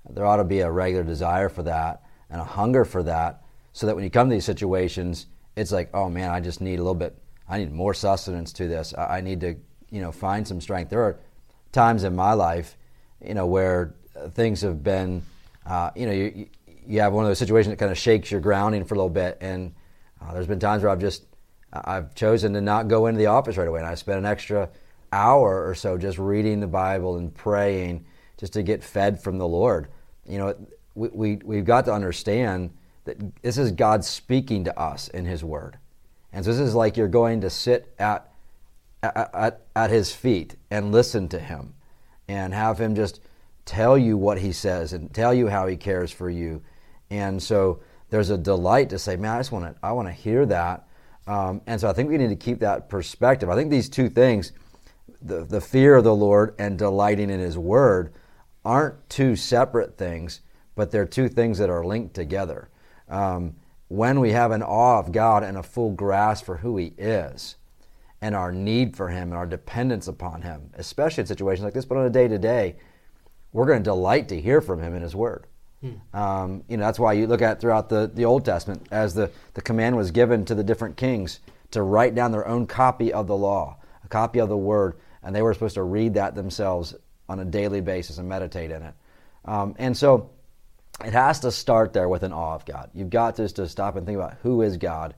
There 0.08 0.26
ought 0.26 0.36
to 0.36 0.44
be 0.44 0.60
a 0.60 0.70
regular 0.70 1.04
desire 1.04 1.48
for 1.48 1.62
that 1.64 2.02
and 2.28 2.40
a 2.40 2.44
hunger 2.44 2.84
for 2.84 3.02
that, 3.04 3.42
so 3.72 3.86
that 3.86 3.94
when 3.94 4.04
you 4.04 4.10
come 4.10 4.28
to 4.28 4.34
these 4.34 4.44
situations, 4.44 5.26
it's 5.56 5.72
like, 5.72 5.90
oh 5.94 6.08
man, 6.08 6.30
I 6.30 6.40
just 6.40 6.60
need 6.60 6.78
a 6.78 6.82
little 6.82 6.94
bit. 6.94 7.16
I 7.48 7.58
need 7.58 7.72
more 7.72 7.94
sustenance 7.94 8.52
to 8.54 8.68
this. 8.68 8.94
I, 8.94 9.18
I 9.18 9.20
need 9.20 9.40
to, 9.40 9.56
you 9.90 10.00
know, 10.00 10.12
find 10.12 10.46
some 10.46 10.60
strength. 10.60 10.90
There 10.90 11.02
are 11.02 11.18
times 11.72 12.04
in 12.04 12.14
my 12.14 12.32
life, 12.32 12.76
you 13.24 13.34
know, 13.34 13.46
where 13.46 13.94
things 14.32 14.60
have 14.62 14.82
been, 14.82 15.22
uh, 15.66 15.90
you 15.94 16.06
know, 16.06 16.12
you, 16.12 16.48
you 16.86 17.00
have 17.00 17.12
one 17.12 17.24
of 17.24 17.30
those 17.30 17.38
situations 17.38 17.72
that 17.72 17.78
kind 17.78 17.92
of 17.92 17.98
shakes 17.98 18.30
your 18.30 18.40
grounding 18.40 18.84
for 18.84 18.94
a 18.94 18.98
little 18.98 19.10
bit, 19.10 19.38
and 19.40 19.72
uh, 20.20 20.32
there's 20.32 20.46
been 20.46 20.58
times 20.58 20.82
where 20.82 20.90
I've 20.90 21.00
just 21.00 21.24
I've 21.72 22.14
chosen 22.14 22.52
to 22.54 22.60
not 22.60 22.88
go 22.88 23.06
into 23.06 23.18
the 23.18 23.26
office 23.26 23.56
right 23.56 23.68
away, 23.68 23.80
and 23.80 23.88
I 23.88 23.94
spent 23.94 24.18
an 24.18 24.26
extra 24.26 24.68
hour 25.12 25.68
or 25.68 25.74
so 25.74 25.98
just 25.98 26.18
reading 26.18 26.60
the 26.60 26.66
Bible 26.66 27.16
and 27.16 27.34
praying 27.34 28.04
just 28.36 28.52
to 28.54 28.62
get 28.62 28.82
fed 28.82 29.22
from 29.22 29.38
the 29.38 29.46
Lord. 29.46 29.88
You 30.26 30.38
know, 30.38 30.54
we, 30.94 31.08
we, 31.08 31.36
we've 31.44 31.64
got 31.64 31.84
to 31.86 31.92
understand 31.92 32.70
that 33.04 33.42
this 33.42 33.58
is 33.58 33.72
God 33.72 34.04
speaking 34.04 34.64
to 34.64 34.78
us 34.78 35.08
in 35.08 35.24
His 35.24 35.44
Word. 35.44 35.78
And 36.32 36.44
so 36.44 36.52
this 36.52 36.60
is 36.60 36.74
like 36.74 36.96
you're 36.96 37.08
going 37.08 37.40
to 37.40 37.50
sit 37.50 37.92
at, 37.98 38.30
at, 39.02 39.60
at 39.74 39.90
His 39.90 40.12
feet 40.14 40.56
and 40.70 40.92
listen 40.92 41.28
to 41.28 41.38
Him 41.38 41.74
and 42.28 42.54
have 42.54 42.78
Him 42.78 42.94
just 42.94 43.20
tell 43.64 43.98
you 43.98 44.16
what 44.16 44.38
He 44.38 44.52
says 44.52 44.92
and 44.92 45.12
tell 45.12 45.34
you 45.34 45.48
how 45.48 45.66
He 45.66 45.76
cares 45.76 46.10
for 46.10 46.30
you. 46.30 46.62
And 47.10 47.42
so 47.42 47.80
there's 48.10 48.30
a 48.30 48.38
delight 48.38 48.90
to 48.90 48.98
say, 48.98 49.16
man, 49.16 49.36
I 49.36 49.38
just 49.38 49.52
want 49.52 49.64
to, 49.64 49.74
I 49.82 49.92
want 49.92 50.08
to 50.08 50.12
hear 50.12 50.46
that. 50.46 50.86
Um, 51.26 51.60
and 51.66 51.80
so 51.80 51.88
I 51.88 51.92
think 51.92 52.08
we 52.08 52.18
need 52.18 52.30
to 52.30 52.36
keep 52.36 52.60
that 52.60 52.88
perspective. 52.88 53.48
I 53.48 53.54
think 53.54 53.70
these 53.70 53.88
two 53.88 54.08
things, 54.08 54.52
the, 55.20 55.44
the 55.44 55.60
fear 55.60 55.96
of 55.96 56.04
the 56.04 56.14
Lord 56.14 56.54
and 56.58 56.78
delighting 56.78 57.30
in 57.30 57.40
His 57.40 57.58
Word 57.58 58.12
aren't 58.64 59.08
two 59.08 59.36
separate 59.36 59.96
things, 59.96 60.40
but 60.74 60.90
they're 60.90 61.06
two 61.06 61.28
things 61.28 61.58
that 61.58 61.70
are 61.70 61.84
linked 61.84 62.14
together. 62.14 62.68
Um, 63.08 63.56
when 63.88 64.20
we 64.20 64.30
have 64.32 64.52
an 64.52 64.62
awe 64.62 64.98
of 64.98 65.12
God 65.12 65.42
and 65.42 65.58
a 65.58 65.62
full 65.62 65.92
grasp 65.92 66.44
for 66.44 66.58
who 66.58 66.76
He 66.76 66.92
is, 66.96 67.56
and 68.22 68.34
our 68.34 68.52
need 68.52 68.96
for 68.96 69.08
Him 69.08 69.28
and 69.30 69.34
our 69.34 69.46
dependence 69.46 70.06
upon 70.06 70.42
Him, 70.42 70.70
especially 70.74 71.22
in 71.22 71.26
situations 71.26 71.64
like 71.64 71.74
this, 71.74 71.84
but 71.84 71.98
on 71.98 72.06
a 72.06 72.10
day 72.10 72.28
to 72.28 72.38
day, 72.38 72.76
we're 73.52 73.66
going 73.66 73.80
to 73.80 73.84
delight 73.84 74.28
to 74.28 74.40
hear 74.40 74.60
from 74.60 74.82
Him 74.82 74.94
in 74.94 75.02
His 75.02 75.16
Word. 75.16 75.46
Hmm. 75.80 76.16
Um, 76.16 76.64
you 76.68 76.76
know, 76.76 76.84
that's 76.84 76.98
why 76.98 77.14
you 77.14 77.26
look 77.26 77.42
at 77.42 77.60
throughout 77.60 77.88
the, 77.88 78.10
the 78.12 78.24
Old 78.24 78.44
Testament 78.44 78.86
as 78.90 79.14
the, 79.14 79.30
the 79.54 79.62
command 79.62 79.96
was 79.96 80.10
given 80.10 80.44
to 80.44 80.54
the 80.54 80.62
different 80.62 80.96
kings 80.96 81.40
to 81.70 81.82
write 81.82 82.14
down 82.14 82.32
their 82.32 82.46
own 82.46 82.66
copy 82.66 83.12
of 83.12 83.26
the 83.26 83.36
law, 83.36 83.76
copy 84.10 84.40
of 84.40 84.48
the 84.48 84.56
Word, 84.56 84.98
and 85.22 85.34
they 85.34 85.42
were 85.42 85.54
supposed 85.54 85.74
to 85.74 85.82
read 85.82 86.14
that 86.14 86.34
themselves 86.34 86.94
on 87.28 87.40
a 87.40 87.44
daily 87.44 87.80
basis 87.80 88.18
and 88.18 88.28
meditate 88.28 88.70
in 88.70 88.82
it. 88.82 88.94
Um, 89.44 89.74
and 89.78 89.96
so 89.96 90.30
it 91.04 91.12
has 91.12 91.40
to 91.40 91.50
start 91.50 91.92
there 91.92 92.08
with 92.08 92.22
an 92.22 92.32
awe 92.32 92.54
of 92.54 92.66
God. 92.66 92.90
You've 92.92 93.10
got 93.10 93.36
to, 93.36 93.48
to 93.48 93.68
stop 93.68 93.96
and 93.96 94.04
think 94.04 94.16
about 94.16 94.36
who 94.42 94.62
is 94.62 94.76
God 94.76 95.14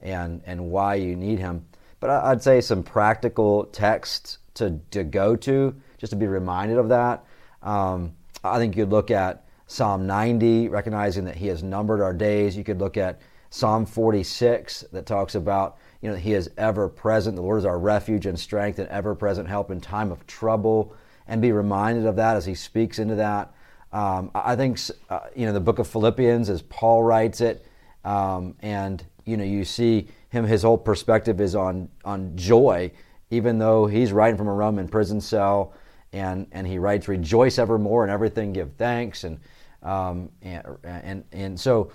and, 0.00 0.42
and 0.46 0.70
why 0.70 0.94
you 0.94 1.16
need 1.16 1.38
Him. 1.38 1.66
But 1.98 2.10
I'd 2.10 2.42
say 2.42 2.60
some 2.62 2.82
practical 2.82 3.64
texts 3.64 4.38
to, 4.54 4.80
to 4.92 5.04
go 5.04 5.36
to 5.36 5.74
just 5.98 6.10
to 6.10 6.16
be 6.16 6.26
reminded 6.26 6.78
of 6.78 6.88
that. 6.88 7.24
Um, 7.62 8.14
I 8.42 8.58
think 8.58 8.76
you'd 8.76 8.88
look 8.88 9.10
at 9.10 9.44
Psalm 9.66 10.06
90, 10.06 10.68
recognizing 10.68 11.26
that 11.26 11.36
He 11.36 11.48
has 11.48 11.62
numbered 11.62 12.00
our 12.00 12.14
days. 12.14 12.56
You 12.56 12.64
could 12.64 12.80
look 12.80 12.96
at 12.96 13.20
Psalm 13.50 13.84
46 13.84 14.86
that 14.92 15.04
talks 15.04 15.34
about 15.34 15.76
you 16.00 16.10
know 16.10 16.16
He 16.16 16.34
is 16.34 16.50
ever 16.56 16.88
present. 16.88 17.36
The 17.36 17.42
Lord 17.42 17.58
is 17.58 17.64
our 17.64 17.78
refuge 17.78 18.26
and 18.26 18.38
strength 18.38 18.78
and 18.78 18.88
ever 18.88 19.14
present 19.14 19.48
help 19.48 19.70
in 19.70 19.80
time 19.80 20.10
of 20.10 20.26
trouble, 20.26 20.94
and 21.26 21.40
be 21.40 21.52
reminded 21.52 22.06
of 22.06 22.16
that 22.16 22.36
as 22.36 22.46
He 22.46 22.54
speaks 22.54 22.98
into 22.98 23.16
that. 23.16 23.52
Um, 23.92 24.30
I 24.34 24.54
think 24.56 24.78
uh, 25.08 25.20
you 25.34 25.46
know 25.46 25.52
the 25.52 25.60
book 25.60 25.78
of 25.78 25.86
Philippians, 25.88 26.48
as 26.48 26.62
Paul 26.62 27.02
writes 27.02 27.40
it, 27.40 27.66
um, 28.04 28.54
and 28.60 29.04
you 29.24 29.36
know 29.36 29.44
you 29.44 29.64
see 29.64 30.08
him. 30.28 30.44
His 30.44 30.62
whole 30.62 30.78
perspective 30.78 31.40
is 31.40 31.54
on 31.54 31.88
on 32.04 32.36
joy, 32.36 32.92
even 33.30 33.58
though 33.58 33.86
he's 33.86 34.12
writing 34.12 34.38
from 34.38 34.48
a 34.48 34.54
Roman 34.54 34.86
prison 34.86 35.20
cell, 35.20 35.74
and 36.12 36.46
and 36.52 36.66
he 36.66 36.78
writes, 36.78 37.08
"Rejoice 37.08 37.58
evermore, 37.58 38.04
and 38.04 38.12
everything 38.12 38.52
give 38.52 38.72
thanks," 38.78 39.24
and 39.24 39.40
um, 39.82 40.30
and, 40.42 40.64
and 40.84 41.24
and 41.32 41.60
so 41.60 41.90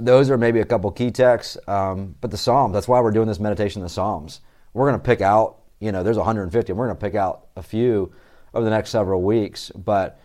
those 0.00 0.30
are 0.30 0.38
maybe 0.38 0.60
a 0.60 0.64
couple 0.64 0.90
key 0.90 1.10
texts. 1.10 1.56
Um, 1.66 2.14
but 2.20 2.30
the 2.30 2.36
Psalms, 2.36 2.72
that's 2.72 2.88
why 2.88 3.00
we're 3.00 3.10
doing 3.10 3.28
this 3.28 3.40
meditation 3.40 3.80
in 3.80 3.84
the 3.84 3.90
Psalms. 3.90 4.40
We're 4.72 4.88
going 4.88 5.00
to 5.00 5.04
pick 5.04 5.20
out, 5.20 5.58
you 5.80 5.92
know, 5.92 6.02
there's 6.02 6.16
150, 6.16 6.72
and 6.72 6.78
we're 6.78 6.86
going 6.86 6.96
to 6.96 7.00
pick 7.00 7.14
out 7.14 7.48
a 7.56 7.62
few 7.62 8.12
over 8.54 8.64
the 8.64 8.70
next 8.70 8.90
several 8.90 9.22
weeks. 9.22 9.70
But 9.74 10.20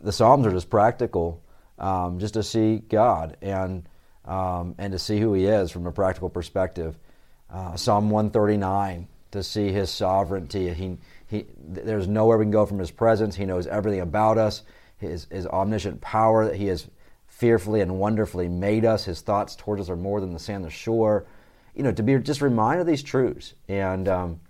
the 0.00 0.12
Psalms 0.12 0.46
are 0.46 0.50
just 0.50 0.70
practical, 0.70 1.42
um, 1.78 2.18
just 2.18 2.34
to 2.34 2.42
see 2.42 2.78
God 2.78 3.36
and 3.42 3.88
um, 4.24 4.74
and 4.78 4.92
to 4.92 4.98
see 4.98 5.20
who 5.20 5.34
He 5.34 5.46
is 5.46 5.70
from 5.70 5.86
a 5.86 5.92
practical 5.92 6.28
perspective. 6.28 6.98
Uh, 7.48 7.76
Psalm 7.76 8.10
139 8.10 9.06
to 9.32 9.42
see 9.42 9.70
His 9.70 9.90
sovereignty. 9.90 10.72
He, 10.72 10.98
he, 11.28 11.46
there's 11.58 12.08
nowhere 12.08 12.38
we 12.38 12.44
can 12.44 12.50
go 12.50 12.66
from 12.66 12.78
His 12.78 12.90
presence. 12.90 13.36
He 13.36 13.46
knows 13.46 13.66
everything 13.66 14.00
about 14.00 14.36
us. 14.38 14.62
His, 14.98 15.26
his 15.30 15.46
omniscient 15.46 16.00
power 16.00 16.46
that 16.46 16.56
He 16.56 16.66
has 16.66 16.88
fearfully 17.36 17.82
and 17.82 17.98
wonderfully 17.98 18.48
made 18.48 18.86
us. 18.86 19.04
His 19.04 19.20
thoughts 19.20 19.54
towards 19.54 19.82
us 19.82 19.90
are 19.90 19.96
more 19.96 20.22
than 20.22 20.32
the 20.32 20.38
sand 20.38 20.64
the 20.64 20.70
shore. 20.70 21.26
You 21.74 21.82
know, 21.82 21.92
to 21.92 22.02
be 22.02 22.16
just 22.18 22.40
reminded 22.40 22.80
of 22.80 22.86
these 22.86 23.02
truths, 23.02 23.52
and 23.68 24.08
um, 24.08 24.40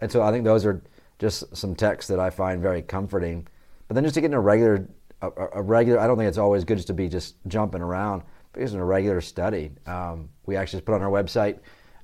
and 0.00 0.10
so 0.10 0.22
I 0.22 0.30
think 0.30 0.44
those 0.44 0.64
are 0.64 0.80
just 1.18 1.56
some 1.56 1.74
texts 1.74 2.08
that 2.08 2.20
I 2.20 2.30
find 2.30 2.62
very 2.62 2.82
comforting. 2.82 3.48
But 3.88 3.94
then 3.94 4.04
just 4.04 4.14
to 4.14 4.20
get 4.20 4.28
in 4.28 4.34
a 4.34 4.40
regular, 4.40 4.86
a, 5.22 5.30
a 5.54 5.62
regular, 5.62 5.98
I 5.98 6.06
don't 6.06 6.16
think 6.16 6.28
it's 6.28 6.38
always 6.38 6.62
good 6.62 6.76
just 6.76 6.86
to 6.86 6.94
be 6.94 7.08
just 7.08 7.34
jumping 7.48 7.82
around, 7.82 8.22
but 8.52 8.60
just 8.60 8.74
in 8.74 8.80
a 8.80 8.84
regular 8.84 9.20
study. 9.20 9.72
Um, 9.86 10.28
we 10.46 10.54
actually 10.54 10.82
put 10.82 10.94
on 10.94 11.02
our 11.02 11.10
website 11.10 11.58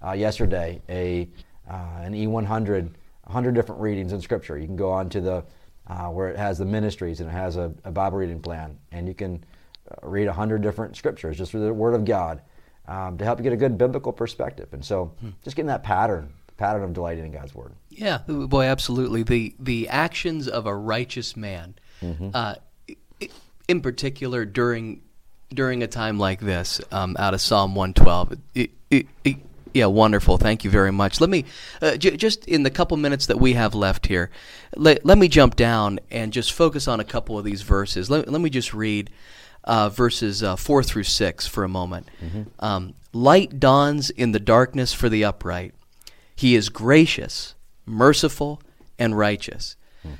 uh, 0.04 0.12
yesterday 0.12 0.82
a 0.88 1.28
uh, 1.70 2.00
an 2.00 2.14
E100, 2.14 2.90
100 3.24 3.54
different 3.54 3.80
readings 3.80 4.12
in 4.12 4.20
Scripture. 4.20 4.58
You 4.58 4.66
can 4.66 4.74
go 4.74 4.90
on 4.90 5.08
to 5.10 5.20
the 5.20 5.44
uh, 5.86 6.08
where 6.08 6.28
it 6.28 6.36
has 6.36 6.58
the 6.58 6.64
ministries 6.64 7.20
and 7.20 7.28
it 7.28 7.32
has 7.32 7.56
a, 7.56 7.72
a 7.84 7.92
Bible 7.92 8.18
reading 8.18 8.40
plan, 8.40 8.76
and 8.90 9.06
you 9.06 9.14
can 9.14 9.44
uh, 10.02 10.06
a 10.06 10.26
100 10.26 10.62
different 10.62 10.96
scriptures 10.96 11.36
just 11.36 11.50
through 11.50 11.64
the 11.64 11.74
Word 11.74 11.94
of 11.94 12.04
God 12.04 12.42
um, 12.86 13.18
to 13.18 13.24
help 13.24 13.38
you 13.38 13.42
get 13.42 13.52
a 13.52 13.56
good 13.56 13.78
biblical 13.78 14.12
perspective. 14.12 14.68
And 14.72 14.84
so, 14.84 15.12
hmm. 15.20 15.30
just 15.42 15.56
getting 15.56 15.68
that 15.68 15.82
pattern 15.82 16.32
pattern 16.62 16.84
of 16.84 16.92
delighting 16.92 17.24
in 17.24 17.32
God's 17.32 17.54
word. 17.54 17.72
Yeah, 17.90 18.18
boy, 18.18 18.64
absolutely. 18.64 19.24
The 19.24 19.54
the 19.58 19.88
actions 19.88 20.48
of 20.48 20.66
a 20.66 20.74
righteous 20.74 21.36
man, 21.36 21.74
mm-hmm. 22.00 22.30
uh, 22.32 22.54
in 23.68 23.80
particular 23.80 24.44
during 24.44 25.02
during 25.52 25.82
a 25.82 25.88
time 25.88 26.18
like 26.18 26.40
this, 26.40 26.80
um, 26.92 27.16
out 27.18 27.34
of 27.34 27.40
Psalm 27.40 27.74
one 27.74 27.92
twelve. 27.94 28.34
Yeah, 29.74 29.86
wonderful. 29.86 30.36
Thank 30.36 30.64
you 30.64 30.70
very 30.70 30.92
much. 30.92 31.18
Let 31.18 31.30
me, 31.30 31.46
uh, 31.80 31.96
j- 31.96 32.18
just 32.18 32.44
in 32.44 32.62
the 32.62 32.70
couple 32.70 32.98
minutes 32.98 33.26
that 33.26 33.40
we 33.40 33.54
have 33.54 33.74
left 33.74 34.06
here, 34.06 34.30
let, 34.76 35.02
let 35.06 35.16
me 35.16 35.28
jump 35.28 35.56
down 35.56 35.98
and 36.10 36.30
just 36.30 36.52
focus 36.52 36.86
on 36.86 37.00
a 37.00 37.04
couple 37.04 37.38
of 37.38 37.44
these 37.46 37.62
verses. 37.62 38.10
Let, 38.10 38.28
let 38.28 38.42
me 38.42 38.50
just 38.50 38.74
read 38.74 39.08
uh, 39.64 39.88
verses 39.88 40.42
uh, 40.42 40.56
4 40.56 40.82
through 40.82 41.04
6 41.04 41.46
for 41.46 41.64
a 41.64 41.68
moment. 41.68 42.08
Mm-hmm. 42.22 42.42
Um, 42.64 42.94
Light 43.12 43.60
dawns 43.60 44.08
in 44.08 44.32
the 44.32 44.40
darkness 44.40 44.94
for 44.94 45.10
the 45.10 45.24
upright. 45.24 45.74
He 46.34 46.54
is 46.54 46.70
gracious, 46.70 47.54
merciful, 47.84 48.62
and 48.98 49.18
righteous. 49.18 49.76
Hmm. 50.02 50.14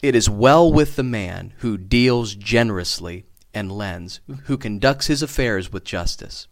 It 0.00 0.14
is 0.14 0.30
well 0.30 0.72
with 0.72 0.94
the 0.94 1.02
man 1.02 1.54
who 1.58 1.76
deals 1.76 2.36
generously 2.36 3.24
and 3.52 3.72
lends, 3.72 4.20
who 4.44 4.56
conducts 4.56 5.08
his 5.08 5.22
affairs 5.22 5.72
with 5.72 5.82
justice. 5.82 6.46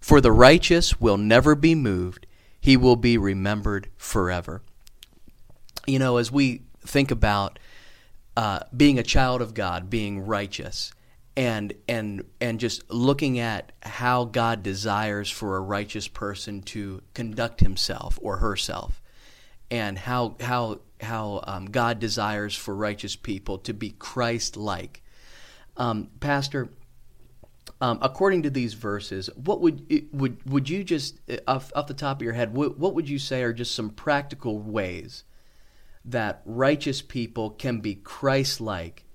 For 0.00 0.20
the 0.20 0.32
righteous 0.32 1.00
will 1.00 1.18
never 1.18 1.54
be 1.54 1.76
moved, 1.76 2.26
he 2.60 2.76
will 2.76 2.96
be 2.96 3.16
remembered 3.16 3.88
forever. 3.96 4.62
You 5.86 6.00
know, 6.00 6.16
as 6.16 6.32
we 6.32 6.62
think 6.84 7.12
about 7.12 7.60
uh, 8.36 8.60
being 8.76 8.98
a 8.98 9.04
child 9.04 9.40
of 9.40 9.54
God, 9.54 9.88
being 9.88 10.26
righteous, 10.26 10.92
and 11.36 11.72
and 11.88 12.24
and 12.40 12.60
just 12.60 12.90
looking 12.90 13.38
at 13.38 13.72
how 13.82 14.24
God 14.24 14.62
desires 14.62 15.30
for 15.30 15.56
a 15.56 15.60
righteous 15.60 16.08
person 16.08 16.62
to 16.62 17.02
conduct 17.14 17.60
himself 17.60 18.18
or 18.22 18.36
herself, 18.38 19.00
and 19.70 19.98
how 19.98 20.36
how 20.40 20.80
how 21.00 21.42
um, 21.46 21.66
God 21.66 21.98
desires 21.98 22.54
for 22.54 22.74
righteous 22.74 23.16
people 23.16 23.58
to 23.58 23.74
be 23.74 23.90
Christ-like. 23.90 25.02
Um, 25.76 26.10
Pastor, 26.20 26.68
um, 27.80 27.98
according 28.02 28.42
to 28.42 28.50
these 28.50 28.74
verses, 28.74 29.30
what 29.34 29.60
would 29.62 30.08
would 30.12 30.50
would 30.50 30.68
you 30.68 30.84
just 30.84 31.18
off, 31.48 31.72
off 31.74 31.86
the 31.86 31.94
top 31.94 32.18
of 32.18 32.22
your 32.22 32.34
head, 32.34 32.54
what, 32.54 32.78
what 32.78 32.94
would 32.94 33.08
you 33.08 33.18
say 33.18 33.42
are 33.42 33.54
just 33.54 33.74
some 33.74 33.90
practical 33.90 34.58
ways 34.58 35.24
that 36.04 36.42
righteous 36.44 37.00
people 37.00 37.50
can 37.50 37.80
be 37.80 37.94
Christ-like? 37.94 39.06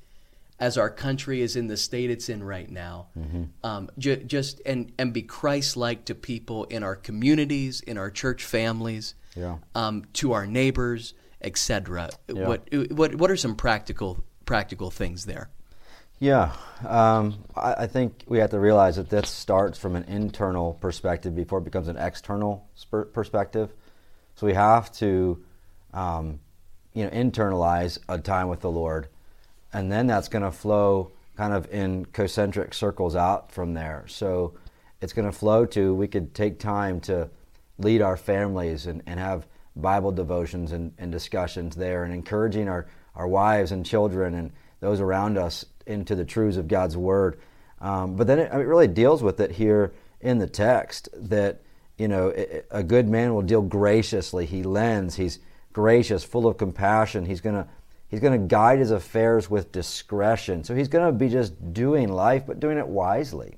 As 0.59 0.77
our 0.77 0.89
country 0.89 1.41
is 1.41 1.55
in 1.55 1.67
the 1.67 1.77
state 1.77 2.09
it's 2.09 2.29
in 2.29 2.43
right 2.43 2.69
now. 2.69 3.07
Mm-hmm. 3.17 3.43
Um, 3.63 3.89
ju- 3.97 4.23
just 4.23 4.61
and 4.65 4.91
and 4.97 5.13
be 5.13 5.21
Christ-like 5.21 6.05
to 6.05 6.15
people 6.15 6.65
in 6.65 6.83
our 6.83 6.95
communities, 6.95 7.81
in 7.81 7.97
our 7.97 8.09
church 8.09 8.43
families, 8.43 9.15
yeah. 9.35 9.57
um, 9.75 10.05
to 10.13 10.33
our 10.33 10.47
neighbors, 10.47 11.13
etc. 11.41 12.09
Yeah. 12.27 12.47
What 12.47 12.69
what 12.91 13.15
what 13.15 13.31
are 13.31 13.37
some 13.37 13.55
practical 13.55 14.23
practical 14.45 14.89
things 14.89 15.25
there? 15.25 15.49
Yeah, 16.19 16.51
um, 16.83 17.43
I, 17.55 17.73
I, 17.73 17.87
think 17.87 18.23
we 18.27 18.39
have 18.39 18.49
to 18.49 18.59
realize 18.59 18.95
that 18.95 19.07
this 19.07 19.29
starts 19.29 19.77
from 19.77 19.95
an 19.95 20.03
internal 20.05 20.73
perspective 20.73 21.35
before 21.35 21.59
it 21.59 21.63
becomes 21.63 21.89
an 21.89 21.97
external 21.97 22.67
sp- 22.73 23.13
perspective. 23.13 23.71
So 24.33 24.47
we 24.47 24.55
have 24.55 24.91
to, 24.93 25.43
um, 25.93 26.39
you 26.93 27.03
know, 27.03 27.11
internalize 27.11 27.99
a 28.09 28.17
time 28.17 28.47
with 28.47 28.61
the 28.61 28.71
Lord 28.71 29.09
and 29.73 29.91
then 29.91 30.07
that's 30.07 30.27
going 30.27 30.43
to 30.43 30.51
flow 30.51 31.11
kind 31.35 31.53
of 31.53 31.71
in 31.71 32.05
concentric 32.05 32.73
circles 32.73 33.15
out 33.15 33.51
from 33.51 33.73
there. 33.73 34.05
So 34.07 34.55
it's 35.01 35.13
going 35.13 35.29
to 35.29 35.37
flow 35.37 35.65
to 35.67 35.93
we 35.93 36.07
could 36.07 36.33
take 36.33 36.59
time 36.59 36.99
to 37.01 37.29
lead 37.77 38.01
our 38.01 38.17
families 38.17 38.87
and, 38.87 39.03
and 39.05 39.19
have 39.19 39.45
Bible 39.75 40.11
devotions 40.11 40.71
and, 40.71 40.93
and 40.97 41.11
discussions 41.11 41.75
there 41.75 42.03
and 42.03 42.13
encouraging 42.13 42.67
our, 42.67 42.87
our 43.15 43.27
wives 43.27 43.71
and 43.71 43.85
children 43.85 44.33
and 44.33 44.51
those 44.79 44.99
around 44.99 45.37
us 45.37 45.65
into 45.85 46.15
the 46.15 46.25
truths 46.25 46.57
of 46.57 46.67
God's 46.67 46.97
Word. 46.97 47.39
Um, 47.79 48.15
but 48.15 48.27
then 48.27 48.39
it, 48.39 48.51
it, 48.51 48.65
really 48.65 48.87
deals 48.87 49.21
with 49.21 49.39
it 49.39 49.51
here 49.51 49.93
in 50.19 50.39
the 50.39 50.47
text 50.47 51.09
that, 51.13 51.61
you 51.97 52.07
know, 52.07 52.33
a 52.71 52.83
good 52.83 53.07
man 53.07 53.35
will 53.35 53.43
deal 53.43 53.61
graciously. 53.61 54.45
He 54.47 54.63
lends, 54.63 55.15
he's 55.15 55.39
gracious, 55.73 56.23
full 56.23 56.47
of 56.47 56.57
compassion. 56.57 57.25
He's 57.25 57.41
going 57.41 57.55
to 57.55 57.67
He's 58.09 58.19
going 58.19 58.39
to 58.39 58.47
guide 58.47 58.79
his 58.79 58.91
affairs 58.91 59.49
with 59.49 59.71
discretion. 59.71 60.63
So 60.63 60.73
he's 60.73 60.87
going 60.87 61.05
to 61.05 61.11
be 61.11 61.29
just 61.29 61.73
doing 61.73 62.09
life, 62.09 62.45
but 62.47 62.59
doing 62.59 62.77
it 62.77 62.87
wisely. 62.87 63.57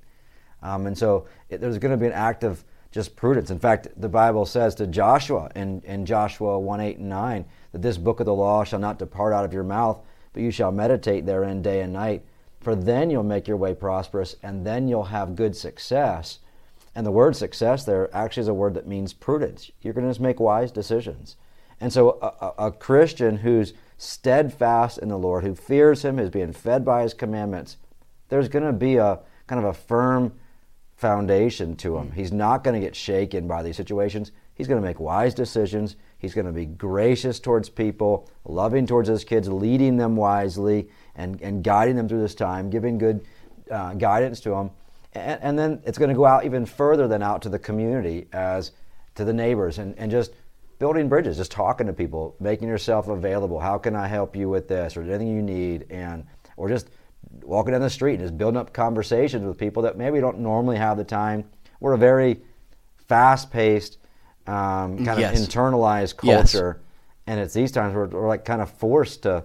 Um, 0.62 0.88
and 0.88 0.98
so 0.98 1.28
it, 1.50 1.62
there's 1.62 1.78
going 1.78 1.92
to 1.92 1.98
be 1.98 2.08
an 2.08 2.14
act 2.14 2.44
of 2.44 2.64
just 2.92 3.16
prudence. 3.16 3.52
In 3.52 3.60
fact, 3.60 3.88
the 3.98 4.10
Bible 4.10 4.46
says 4.46 4.74
to 4.76 4.88
Joshua 4.88 5.52
in, 5.56 5.82
in 5.82 6.06
Joshua 6.06 6.60
1 6.60 6.82
8 6.82 6.98
and 6.98 7.10
9 7.10 7.46
that 7.72 7.82
this 7.82 7.98
book 7.98 8.20
of 8.20 8.26
the 8.26 8.34
law 8.34 8.64
shall 8.64 8.80
not 8.80 8.98
depart 8.98 9.34
out 9.34 9.46
of 9.46 9.54
your 9.54 9.64
mouth, 9.64 10.00
but 10.34 10.42
you 10.42 10.50
shall 10.50 10.72
meditate 10.72 11.26
therein 11.26 11.62
day 11.62 11.82
and 11.82 11.94
night. 11.94 12.26
For 12.62 12.76
then 12.76 13.10
you'll 13.10 13.24
make 13.24 13.48
your 13.48 13.58
way 13.58 13.74
prosperous, 13.74 14.36
and 14.44 14.66
then 14.66 14.88
you'll 14.88 15.04
have 15.04 15.36
good 15.36 15.56
success. 15.56 16.40
And 16.96 17.06
the 17.06 17.12
word 17.12 17.36
success 17.36 17.86
there 17.86 18.14
actually 18.14 18.42
is 18.42 18.48
a 18.48 18.54
word 18.54 18.74
that 18.74 18.88
means 18.88 19.14
prudence. 19.14 19.72
You're 19.82 19.94
going 19.94 20.06
to 20.06 20.10
just 20.10 20.20
make 20.20 20.40
wise 20.40 20.72
decisions. 20.72 21.38
And 21.80 21.94
so 21.94 22.18
a, 22.22 22.46
a, 22.46 22.68
a 22.68 22.72
Christian 22.72 23.38
who's 23.38 23.74
steadfast 24.00 24.98
in 24.98 25.10
the 25.10 25.18
Lord, 25.18 25.44
who 25.44 25.54
fears 25.54 26.04
Him, 26.04 26.18
is 26.18 26.32
being 26.32 26.54
fed 26.54 26.84
by 26.84 27.04
His 27.04 27.14
commandments, 27.14 27.78
there's 28.30 28.48
going 28.48 28.66
to 28.66 28.74
be 28.74 28.96
a 28.96 29.20
kind 29.46 29.64
of 29.64 29.70
a 29.70 29.74
firm 29.74 30.34
foundation 31.00 31.78
to 31.78 31.98
him. 31.98 32.12
He's 32.12 32.34
not 32.34 32.64
going 32.64 32.80
to 32.80 32.86
get 32.86 32.94
shaken 32.94 33.48
by 33.48 33.64
these 33.64 33.78
situations. 33.78 34.34
He's 34.54 34.68
going 34.68 34.82
to 34.82 34.86
make 34.86 35.00
wise 35.00 35.34
decisions. 35.34 35.96
He's 36.18 36.34
going 36.34 36.46
to 36.46 36.52
be 36.52 36.66
gracious 36.66 37.40
towards 37.40 37.70
people, 37.70 38.30
loving 38.44 38.86
towards 38.86 39.08
his 39.08 39.24
kids, 39.24 39.48
leading 39.48 39.96
them 39.96 40.18
wisely, 40.18 40.90
and, 41.16 41.42
and 41.42 41.64
guiding 41.64 41.96
them 41.96 42.10
through 42.10 42.20
this 42.20 42.36
time, 42.36 42.70
giving 42.70 42.98
good 42.98 43.26
uh, 43.72 43.94
guidance 43.94 44.42
to 44.42 44.50
them. 44.50 44.72
And, 45.14 45.42
and, 45.42 45.60
then 45.60 45.82
it's 45.86 45.98
going 45.98 46.10
to 46.10 46.16
go 46.16 46.26
out 46.26 46.46
even 46.46 46.66
further 46.66 47.08
than 47.08 47.24
out 47.24 47.42
to 47.44 47.50
the 47.50 47.58
community 47.58 48.28
as 48.34 48.72
to 49.16 49.24
the 49.24 49.34
neighbors 49.34 49.80
and, 49.80 49.98
and 49.98 50.12
just 50.12 50.34
building 50.80 51.10
bridges, 51.10 51.38
just 51.38 51.52
talking 51.52 51.88
to 51.88 51.94
people, 51.94 52.36
making 52.40 52.68
yourself 52.68 53.10
available. 53.10 53.60
How 53.60 53.78
can 53.78 53.96
I 53.96 54.08
help 54.08 54.36
you 54.36 54.50
with 54.50 54.68
this 54.68 54.98
or 54.98 55.04
anything 55.04 55.28
you 55.28 55.42
need? 55.42 55.86
And 55.90 56.26
or 56.58 56.70
just 56.70 56.90
walking 57.44 57.74
down 57.74 57.82
the 57.82 57.90
street 57.90 58.16
and 58.16 58.24
just 58.24 58.38
building 58.38 58.58
up 58.58 58.74
conversations 58.74 59.46
with 59.46 59.58
people 59.58 59.84
that 59.84 59.98
maybe 59.98 60.20
don't 60.20 60.40
normally 60.40 60.78
have 60.78 60.98
the 60.98 61.04
time. 61.04 61.44
We're 61.80 61.94
a 61.94 61.98
very 61.98 62.42
fast-paced, 63.08 63.98
um, 64.48 65.06
kind 65.06 65.20
yes. 65.20 65.40
of 65.40 65.48
internalized 65.48 66.18
culture, 66.18 66.80
yes. 66.80 67.24
and 67.28 67.40
it's 67.40 67.54
these 67.54 67.72
times 67.72 67.94
where 67.96 68.06
we're 68.06 68.28
like 68.28 68.46
kind 68.46 68.62
of 68.62 68.70
forced 68.72 69.24
to 69.24 69.44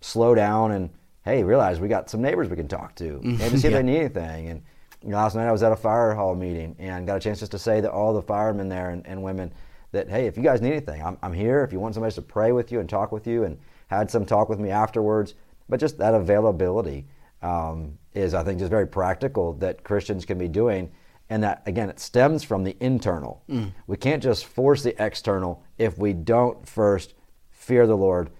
slow 0.00 0.34
down 0.34 0.72
and 0.72 0.90
hey, 1.24 1.44
realize 1.44 1.78
we 1.78 1.88
got 1.88 2.10
some 2.10 2.20
neighbors 2.20 2.48
we 2.48 2.56
can 2.56 2.68
talk 2.68 2.94
to 2.96 3.20
and 3.24 3.38
to 3.38 3.58
see 3.58 3.68
yeah. 3.68 3.76
if 3.76 3.80
they 3.80 3.82
need 3.82 3.98
anything. 3.98 4.48
And 4.48 4.62
you 5.02 5.10
know, 5.10 5.16
last 5.16 5.34
night 5.34 5.46
I 5.46 5.52
was 5.52 5.62
at 5.62 5.72
a 5.72 5.76
fire 5.76 6.14
hall 6.14 6.34
meeting 6.34 6.76
and 6.78 7.06
got 7.06 7.16
a 7.16 7.20
chance 7.20 7.40
just 7.40 7.52
to 7.52 7.58
say 7.58 7.80
that 7.80 7.90
all 7.90 8.12
the 8.12 8.22
firemen 8.22 8.68
there 8.68 8.90
and, 8.90 9.06
and 9.06 9.22
women 9.22 9.52
that 9.92 10.08
hey, 10.08 10.26
if 10.26 10.36
you 10.36 10.42
guys 10.42 10.60
need 10.60 10.72
anything, 10.72 11.02
I'm, 11.02 11.18
I'm 11.22 11.32
here. 11.32 11.62
If 11.62 11.72
you 11.72 11.80
want 11.80 11.94
somebody 11.94 12.14
to 12.14 12.22
pray 12.22 12.52
with 12.52 12.72
you 12.72 12.80
and 12.80 12.88
talk 12.88 13.12
with 13.12 13.26
you, 13.26 13.44
and 13.44 13.58
had 13.92 14.10
some 14.10 14.24
talk 14.24 14.48
with 14.48 14.58
me 14.58 14.70
afterwards, 14.70 15.34
but 15.68 15.78
just 15.78 15.98
that 15.98 16.14
availability 16.14 17.06
um, 17.42 17.98
is, 18.14 18.34
I 18.34 18.42
think, 18.42 18.58
just 18.58 18.70
very 18.70 18.86
practical 18.86 19.52
that 19.54 19.84
Christians 19.84 20.24
can 20.24 20.38
be 20.38 20.48
doing. 20.48 20.90
And 21.28 21.42
that, 21.44 21.62
again, 21.66 21.88
it 21.88 22.00
stems 22.00 22.42
from 22.42 22.64
the 22.64 22.76
internal. 22.80 23.42
Mm. 23.48 23.72
We 23.86 23.96
can't 23.96 24.22
just 24.22 24.44
force 24.44 24.82
the 24.82 25.02
external 25.02 25.62
if 25.78 25.98
we 25.98 26.12
don't 26.12 26.68
first 26.68 27.14
fear 27.50 27.86
the 27.86 27.96
Lord 27.96 28.30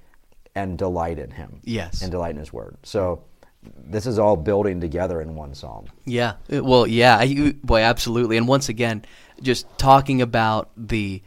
and 0.55 0.77
delight 0.77 1.19
in 1.19 1.31
Him. 1.31 1.61
Yes. 1.63 2.03
And 2.03 2.11
delight 2.11 2.33
in 2.33 2.39
His 2.39 2.53
Word. 2.53 2.77
So 2.83 3.25
this 3.63 4.07
is 4.07 4.19
all 4.19 4.37
building 4.37 4.81
together 4.81 5.23
in 5.23 5.35
one 5.35 5.55
psalm. 5.55 5.87
Yeah. 6.05 6.35
Well, 6.51 6.87
yeah. 6.87 7.25
boy, 7.63 7.81
absolutely. 7.81 8.37
And 8.37 8.49
once 8.49 8.69
again, 8.69 9.05
just 9.41 9.67
talking 9.79 10.21
about 10.21 10.71
the 10.77 11.23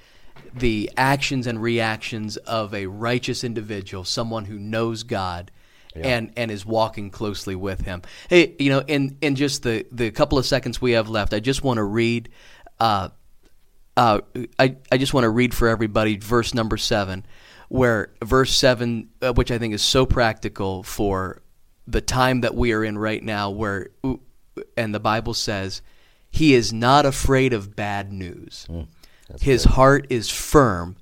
the 0.56 0.90
actions 0.96 1.48
and 1.48 1.62
reactions 1.62 2.38
of 2.38 2.74
a 2.74 2.88
righteous 2.88 3.44
individual, 3.44 4.04
someone 4.04 4.46
who 4.46 4.58
knows 4.58 5.04
God 5.04 5.52
yeah. 5.96 6.08
and 6.08 6.34
and 6.38 6.52
is 6.52 6.66
walking 6.66 7.10
closely 7.10 7.56
with 7.56 7.82
him. 7.82 8.02
Hey, 8.30 8.56
you 8.60 8.70
know, 8.70 8.84
in 8.88 9.18
in 9.22 9.36
just 9.36 9.64
the 9.64 9.86
the 9.92 10.12
couple 10.12 10.38
of 10.38 10.46
seconds 10.46 10.82
we 10.82 10.92
have 10.92 11.10
left, 11.10 11.34
I 11.34 11.40
just 11.40 11.64
want 11.64 11.78
to 11.78 11.84
read. 11.84 12.30
Uh, 12.80 13.10
uh, 13.98 14.22
I 14.60 14.76
I 14.92 14.98
just 14.98 15.14
want 15.14 15.24
to 15.24 15.30
read 15.30 15.54
for 15.54 15.68
everybody 15.68 16.18
verse 16.18 16.54
number 16.54 16.78
seven, 16.78 17.26
where 17.70 18.14
verse 18.24 18.56
seven, 18.56 19.10
uh, 19.22 19.34
which 19.34 19.52
I 19.52 19.58
think 19.58 19.74
is 19.74 19.82
so 19.82 20.06
practical 20.06 20.84
for 20.84 21.42
the 21.88 22.02
time 22.02 22.42
that 22.42 22.56
we 22.56 22.74
are 22.74 22.84
in 22.84 22.98
right 22.98 23.24
now, 23.24 23.50
where 23.50 23.90
and 24.76 24.94
the 24.94 25.00
Bible 25.00 25.34
says, 25.34 25.82
"He 26.30 26.54
is 26.54 26.74
not 26.74 27.06
afraid 27.06 27.54
of 27.54 27.76
bad 27.76 28.12
news. 28.12 28.68
Mm, 28.70 28.88
His 29.42 29.66
good. 29.66 29.72
heart 29.72 30.08
is 30.10 30.30
firm, 30.30 30.98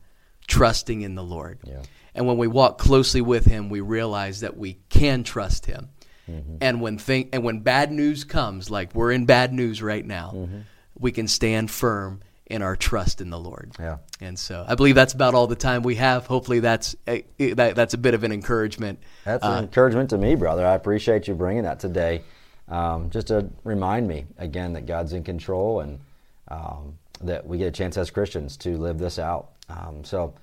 trusting 0.48 1.02
in 1.02 1.16
the 1.16 1.24
Lord." 1.24 1.60
Yeah. 1.64 1.82
And 2.16 2.28
when 2.28 2.38
we 2.38 2.48
walk 2.48 2.78
closely 2.78 3.22
with 3.22 3.46
Him, 3.46 3.70
we 3.70 3.82
realize 3.82 4.42
that 4.42 4.58
we 4.58 4.80
can 4.90 5.24
trust 5.24 5.66
Him. 5.66 5.90
Mm-hmm. 6.30 6.58
And 6.62 6.82
when 6.82 6.98
think, 6.98 7.30
and 7.34 7.44
when 7.44 7.60
bad 7.62 7.92
news 7.92 8.24
comes, 8.24 8.70
like 8.70 8.94
we're 8.96 9.12
in 9.12 9.26
bad 9.26 9.54
news 9.54 9.82
right 9.82 10.06
now, 10.06 10.32
mm-hmm. 10.36 10.60
we 10.98 11.12
can 11.12 11.28
stand 11.28 11.70
firm 11.70 12.22
in 12.46 12.62
our 12.62 12.76
trust 12.76 13.20
in 13.22 13.30
the 13.30 13.40
Lord. 13.40 13.72
Yeah. 13.80 13.98
And 14.22 14.38
so 14.38 14.64
I 14.68 14.76
believe 14.76 14.96
that's 14.96 15.14
about 15.14 15.34
all 15.34 15.48
the 15.48 15.56
time 15.56 15.82
we 15.82 15.96
have. 15.96 16.28
Hopefully 16.28 16.60
that's 16.60 16.96
a, 17.08 17.26
that, 17.40 17.76
that's 17.76 17.94
a 17.94 17.98
bit 17.98 18.14
of 18.14 18.24
an 18.24 18.32
encouragement. 18.32 19.00
That's 19.26 19.44
an 19.44 19.52
uh, 19.52 19.62
encouragement 19.62 20.12
to 20.12 20.18
me, 20.18 20.36
brother. 20.36 20.66
I 20.66 20.76
appreciate 20.76 21.28
you 21.28 21.34
bringing 21.34 21.64
that 21.64 21.80
today. 21.80 22.24
Um, 22.68 23.10
just 23.10 23.28
to 23.28 23.50
remind 23.64 24.08
me 24.08 24.26
again 24.38 24.74
that 24.74 24.86
God's 24.86 25.14
in 25.14 25.24
control 25.24 25.82
and 25.82 26.00
um, 26.48 26.98
that 27.26 27.46
we 27.46 27.58
get 27.58 27.68
a 27.68 27.72
chance 27.72 27.98
as 27.98 28.10
Christians 28.10 28.58
to 28.58 28.78
live 28.78 28.98
this 28.98 29.20
out. 29.20 29.52
Um, 29.70 30.04
so 30.04 30.34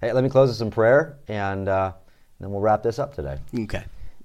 Hey, 0.00 0.14
let 0.14 0.24
me 0.24 0.30
close 0.30 0.48
this 0.48 0.62
in 0.62 0.70
prayer, 0.70 1.18
and 1.28 1.68
uh, 1.68 1.92
then 2.40 2.50
we'll 2.50 2.62
wrap 2.62 2.82
this 2.82 2.98
up 2.98 3.14
today. 3.14 3.36
Okay. 3.54 3.84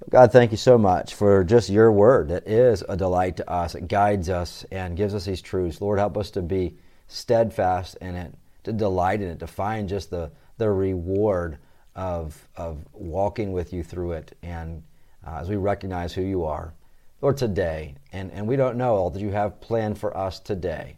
God, 0.10 0.32
thank 0.32 0.51
you 0.51 0.58
so 0.58 0.78
much 0.78 1.15
for 1.15 1.43
just 1.43 1.69
your 1.69 1.91
word 1.91 2.30
that 2.30 2.47
is 2.47 2.82
a 2.88 2.95
delight 2.95 3.36
to 3.38 3.51
us. 3.51 3.75
It 3.75 3.89
guides 3.89 4.30
us 4.30 4.65
and 4.71 4.95
gives 4.95 5.13
us 5.13 5.25
these 5.25 5.41
truths. 5.41 5.82
Lord, 5.82 5.99
help 5.99 6.15
us 6.15 6.32
to 6.32 6.41
be 6.41 6.78
steadfast 7.08 7.97
in 7.99 8.15
it, 8.15 8.34
to 8.63 8.71
delight 8.71 9.21
in 9.21 9.28
it, 9.28 9.39
to 9.39 9.47
find 9.47 9.89
just 9.89 10.12
the, 10.12 10.32
the 10.60 10.69
reward 10.69 11.58
of, 11.93 12.47
of 12.56 12.78
walking 12.93 13.51
with 13.51 13.73
you 13.73 13.84
through 13.84 14.13
it. 14.13 14.38
And 14.43 14.82
uh, 15.28 15.39
as 15.41 15.49
we 15.49 15.58
recognize 15.58 16.13
who 16.13 16.21
you 16.21 16.45
are, 16.45 16.73
Lord, 17.19 17.36
today, 17.36 17.95
and, 18.13 18.32
and 18.32 18.47
we 18.47 18.56
don't 18.56 18.78
know 18.78 18.95
all 18.95 19.10
that 19.10 19.21
you 19.21 19.32
have 19.32 19.60
planned 19.60 19.97
for 19.97 20.15
us 20.15 20.39
today. 20.39 20.95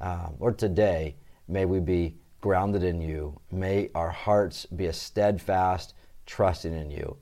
Uh, 0.00 0.28
today, 0.56 1.14
may 1.48 1.64
we 1.64 1.80
be 1.80 2.14
grounded 2.40 2.84
in 2.84 3.00
you. 3.00 3.38
May 3.50 3.90
our 3.94 4.10
hearts 4.10 4.66
be 4.66 4.86
a 4.86 4.92
steadfast, 4.92 5.94
trusting 6.26 6.72
in 6.72 6.90
you. 6.90 7.16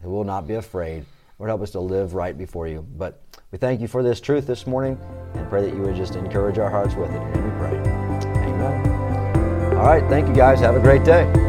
And 0.00 0.10
we'll 0.12 0.24
not 0.24 0.46
be 0.46 0.54
afraid. 0.54 1.04
Lord, 1.38 1.48
help 1.48 1.62
us 1.62 1.70
to 1.72 1.80
live 1.80 2.14
right 2.14 2.36
before 2.36 2.68
you. 2.68 2.86
But 2.96 3.20
we 3.50 3.58
thank 3.58 3.80
you 3.80 3.88
for 3.88 4.02
this 4.02 4.20
truth 4.20 4.46
this 4.46 4.66
morning 4.66 4.98
and 5.34 5.48
pray 5.48 5.62
that 5.62 5.74
you 5.74 5.82
would 5.82 5.96
just 5.96 6.16
encourage 6.16 6.58
our 6.58 6.70
hearts 6.70 6.94
with 6.94 7.10
it. 7.10 7.20
And 7.20 7.44
we 7.44 7.50
pray. 7.58 7.76
Amen. 8.44 9.76
All 9.76 9.86
right. 9.86 10.08
Thank 10.08 10.28
you, 10.28 10.34
guys. 10.34 10.60
Have 10.60 10.76
a 10.76 10.80
great 10.80 11.04
day. 11.04 11.47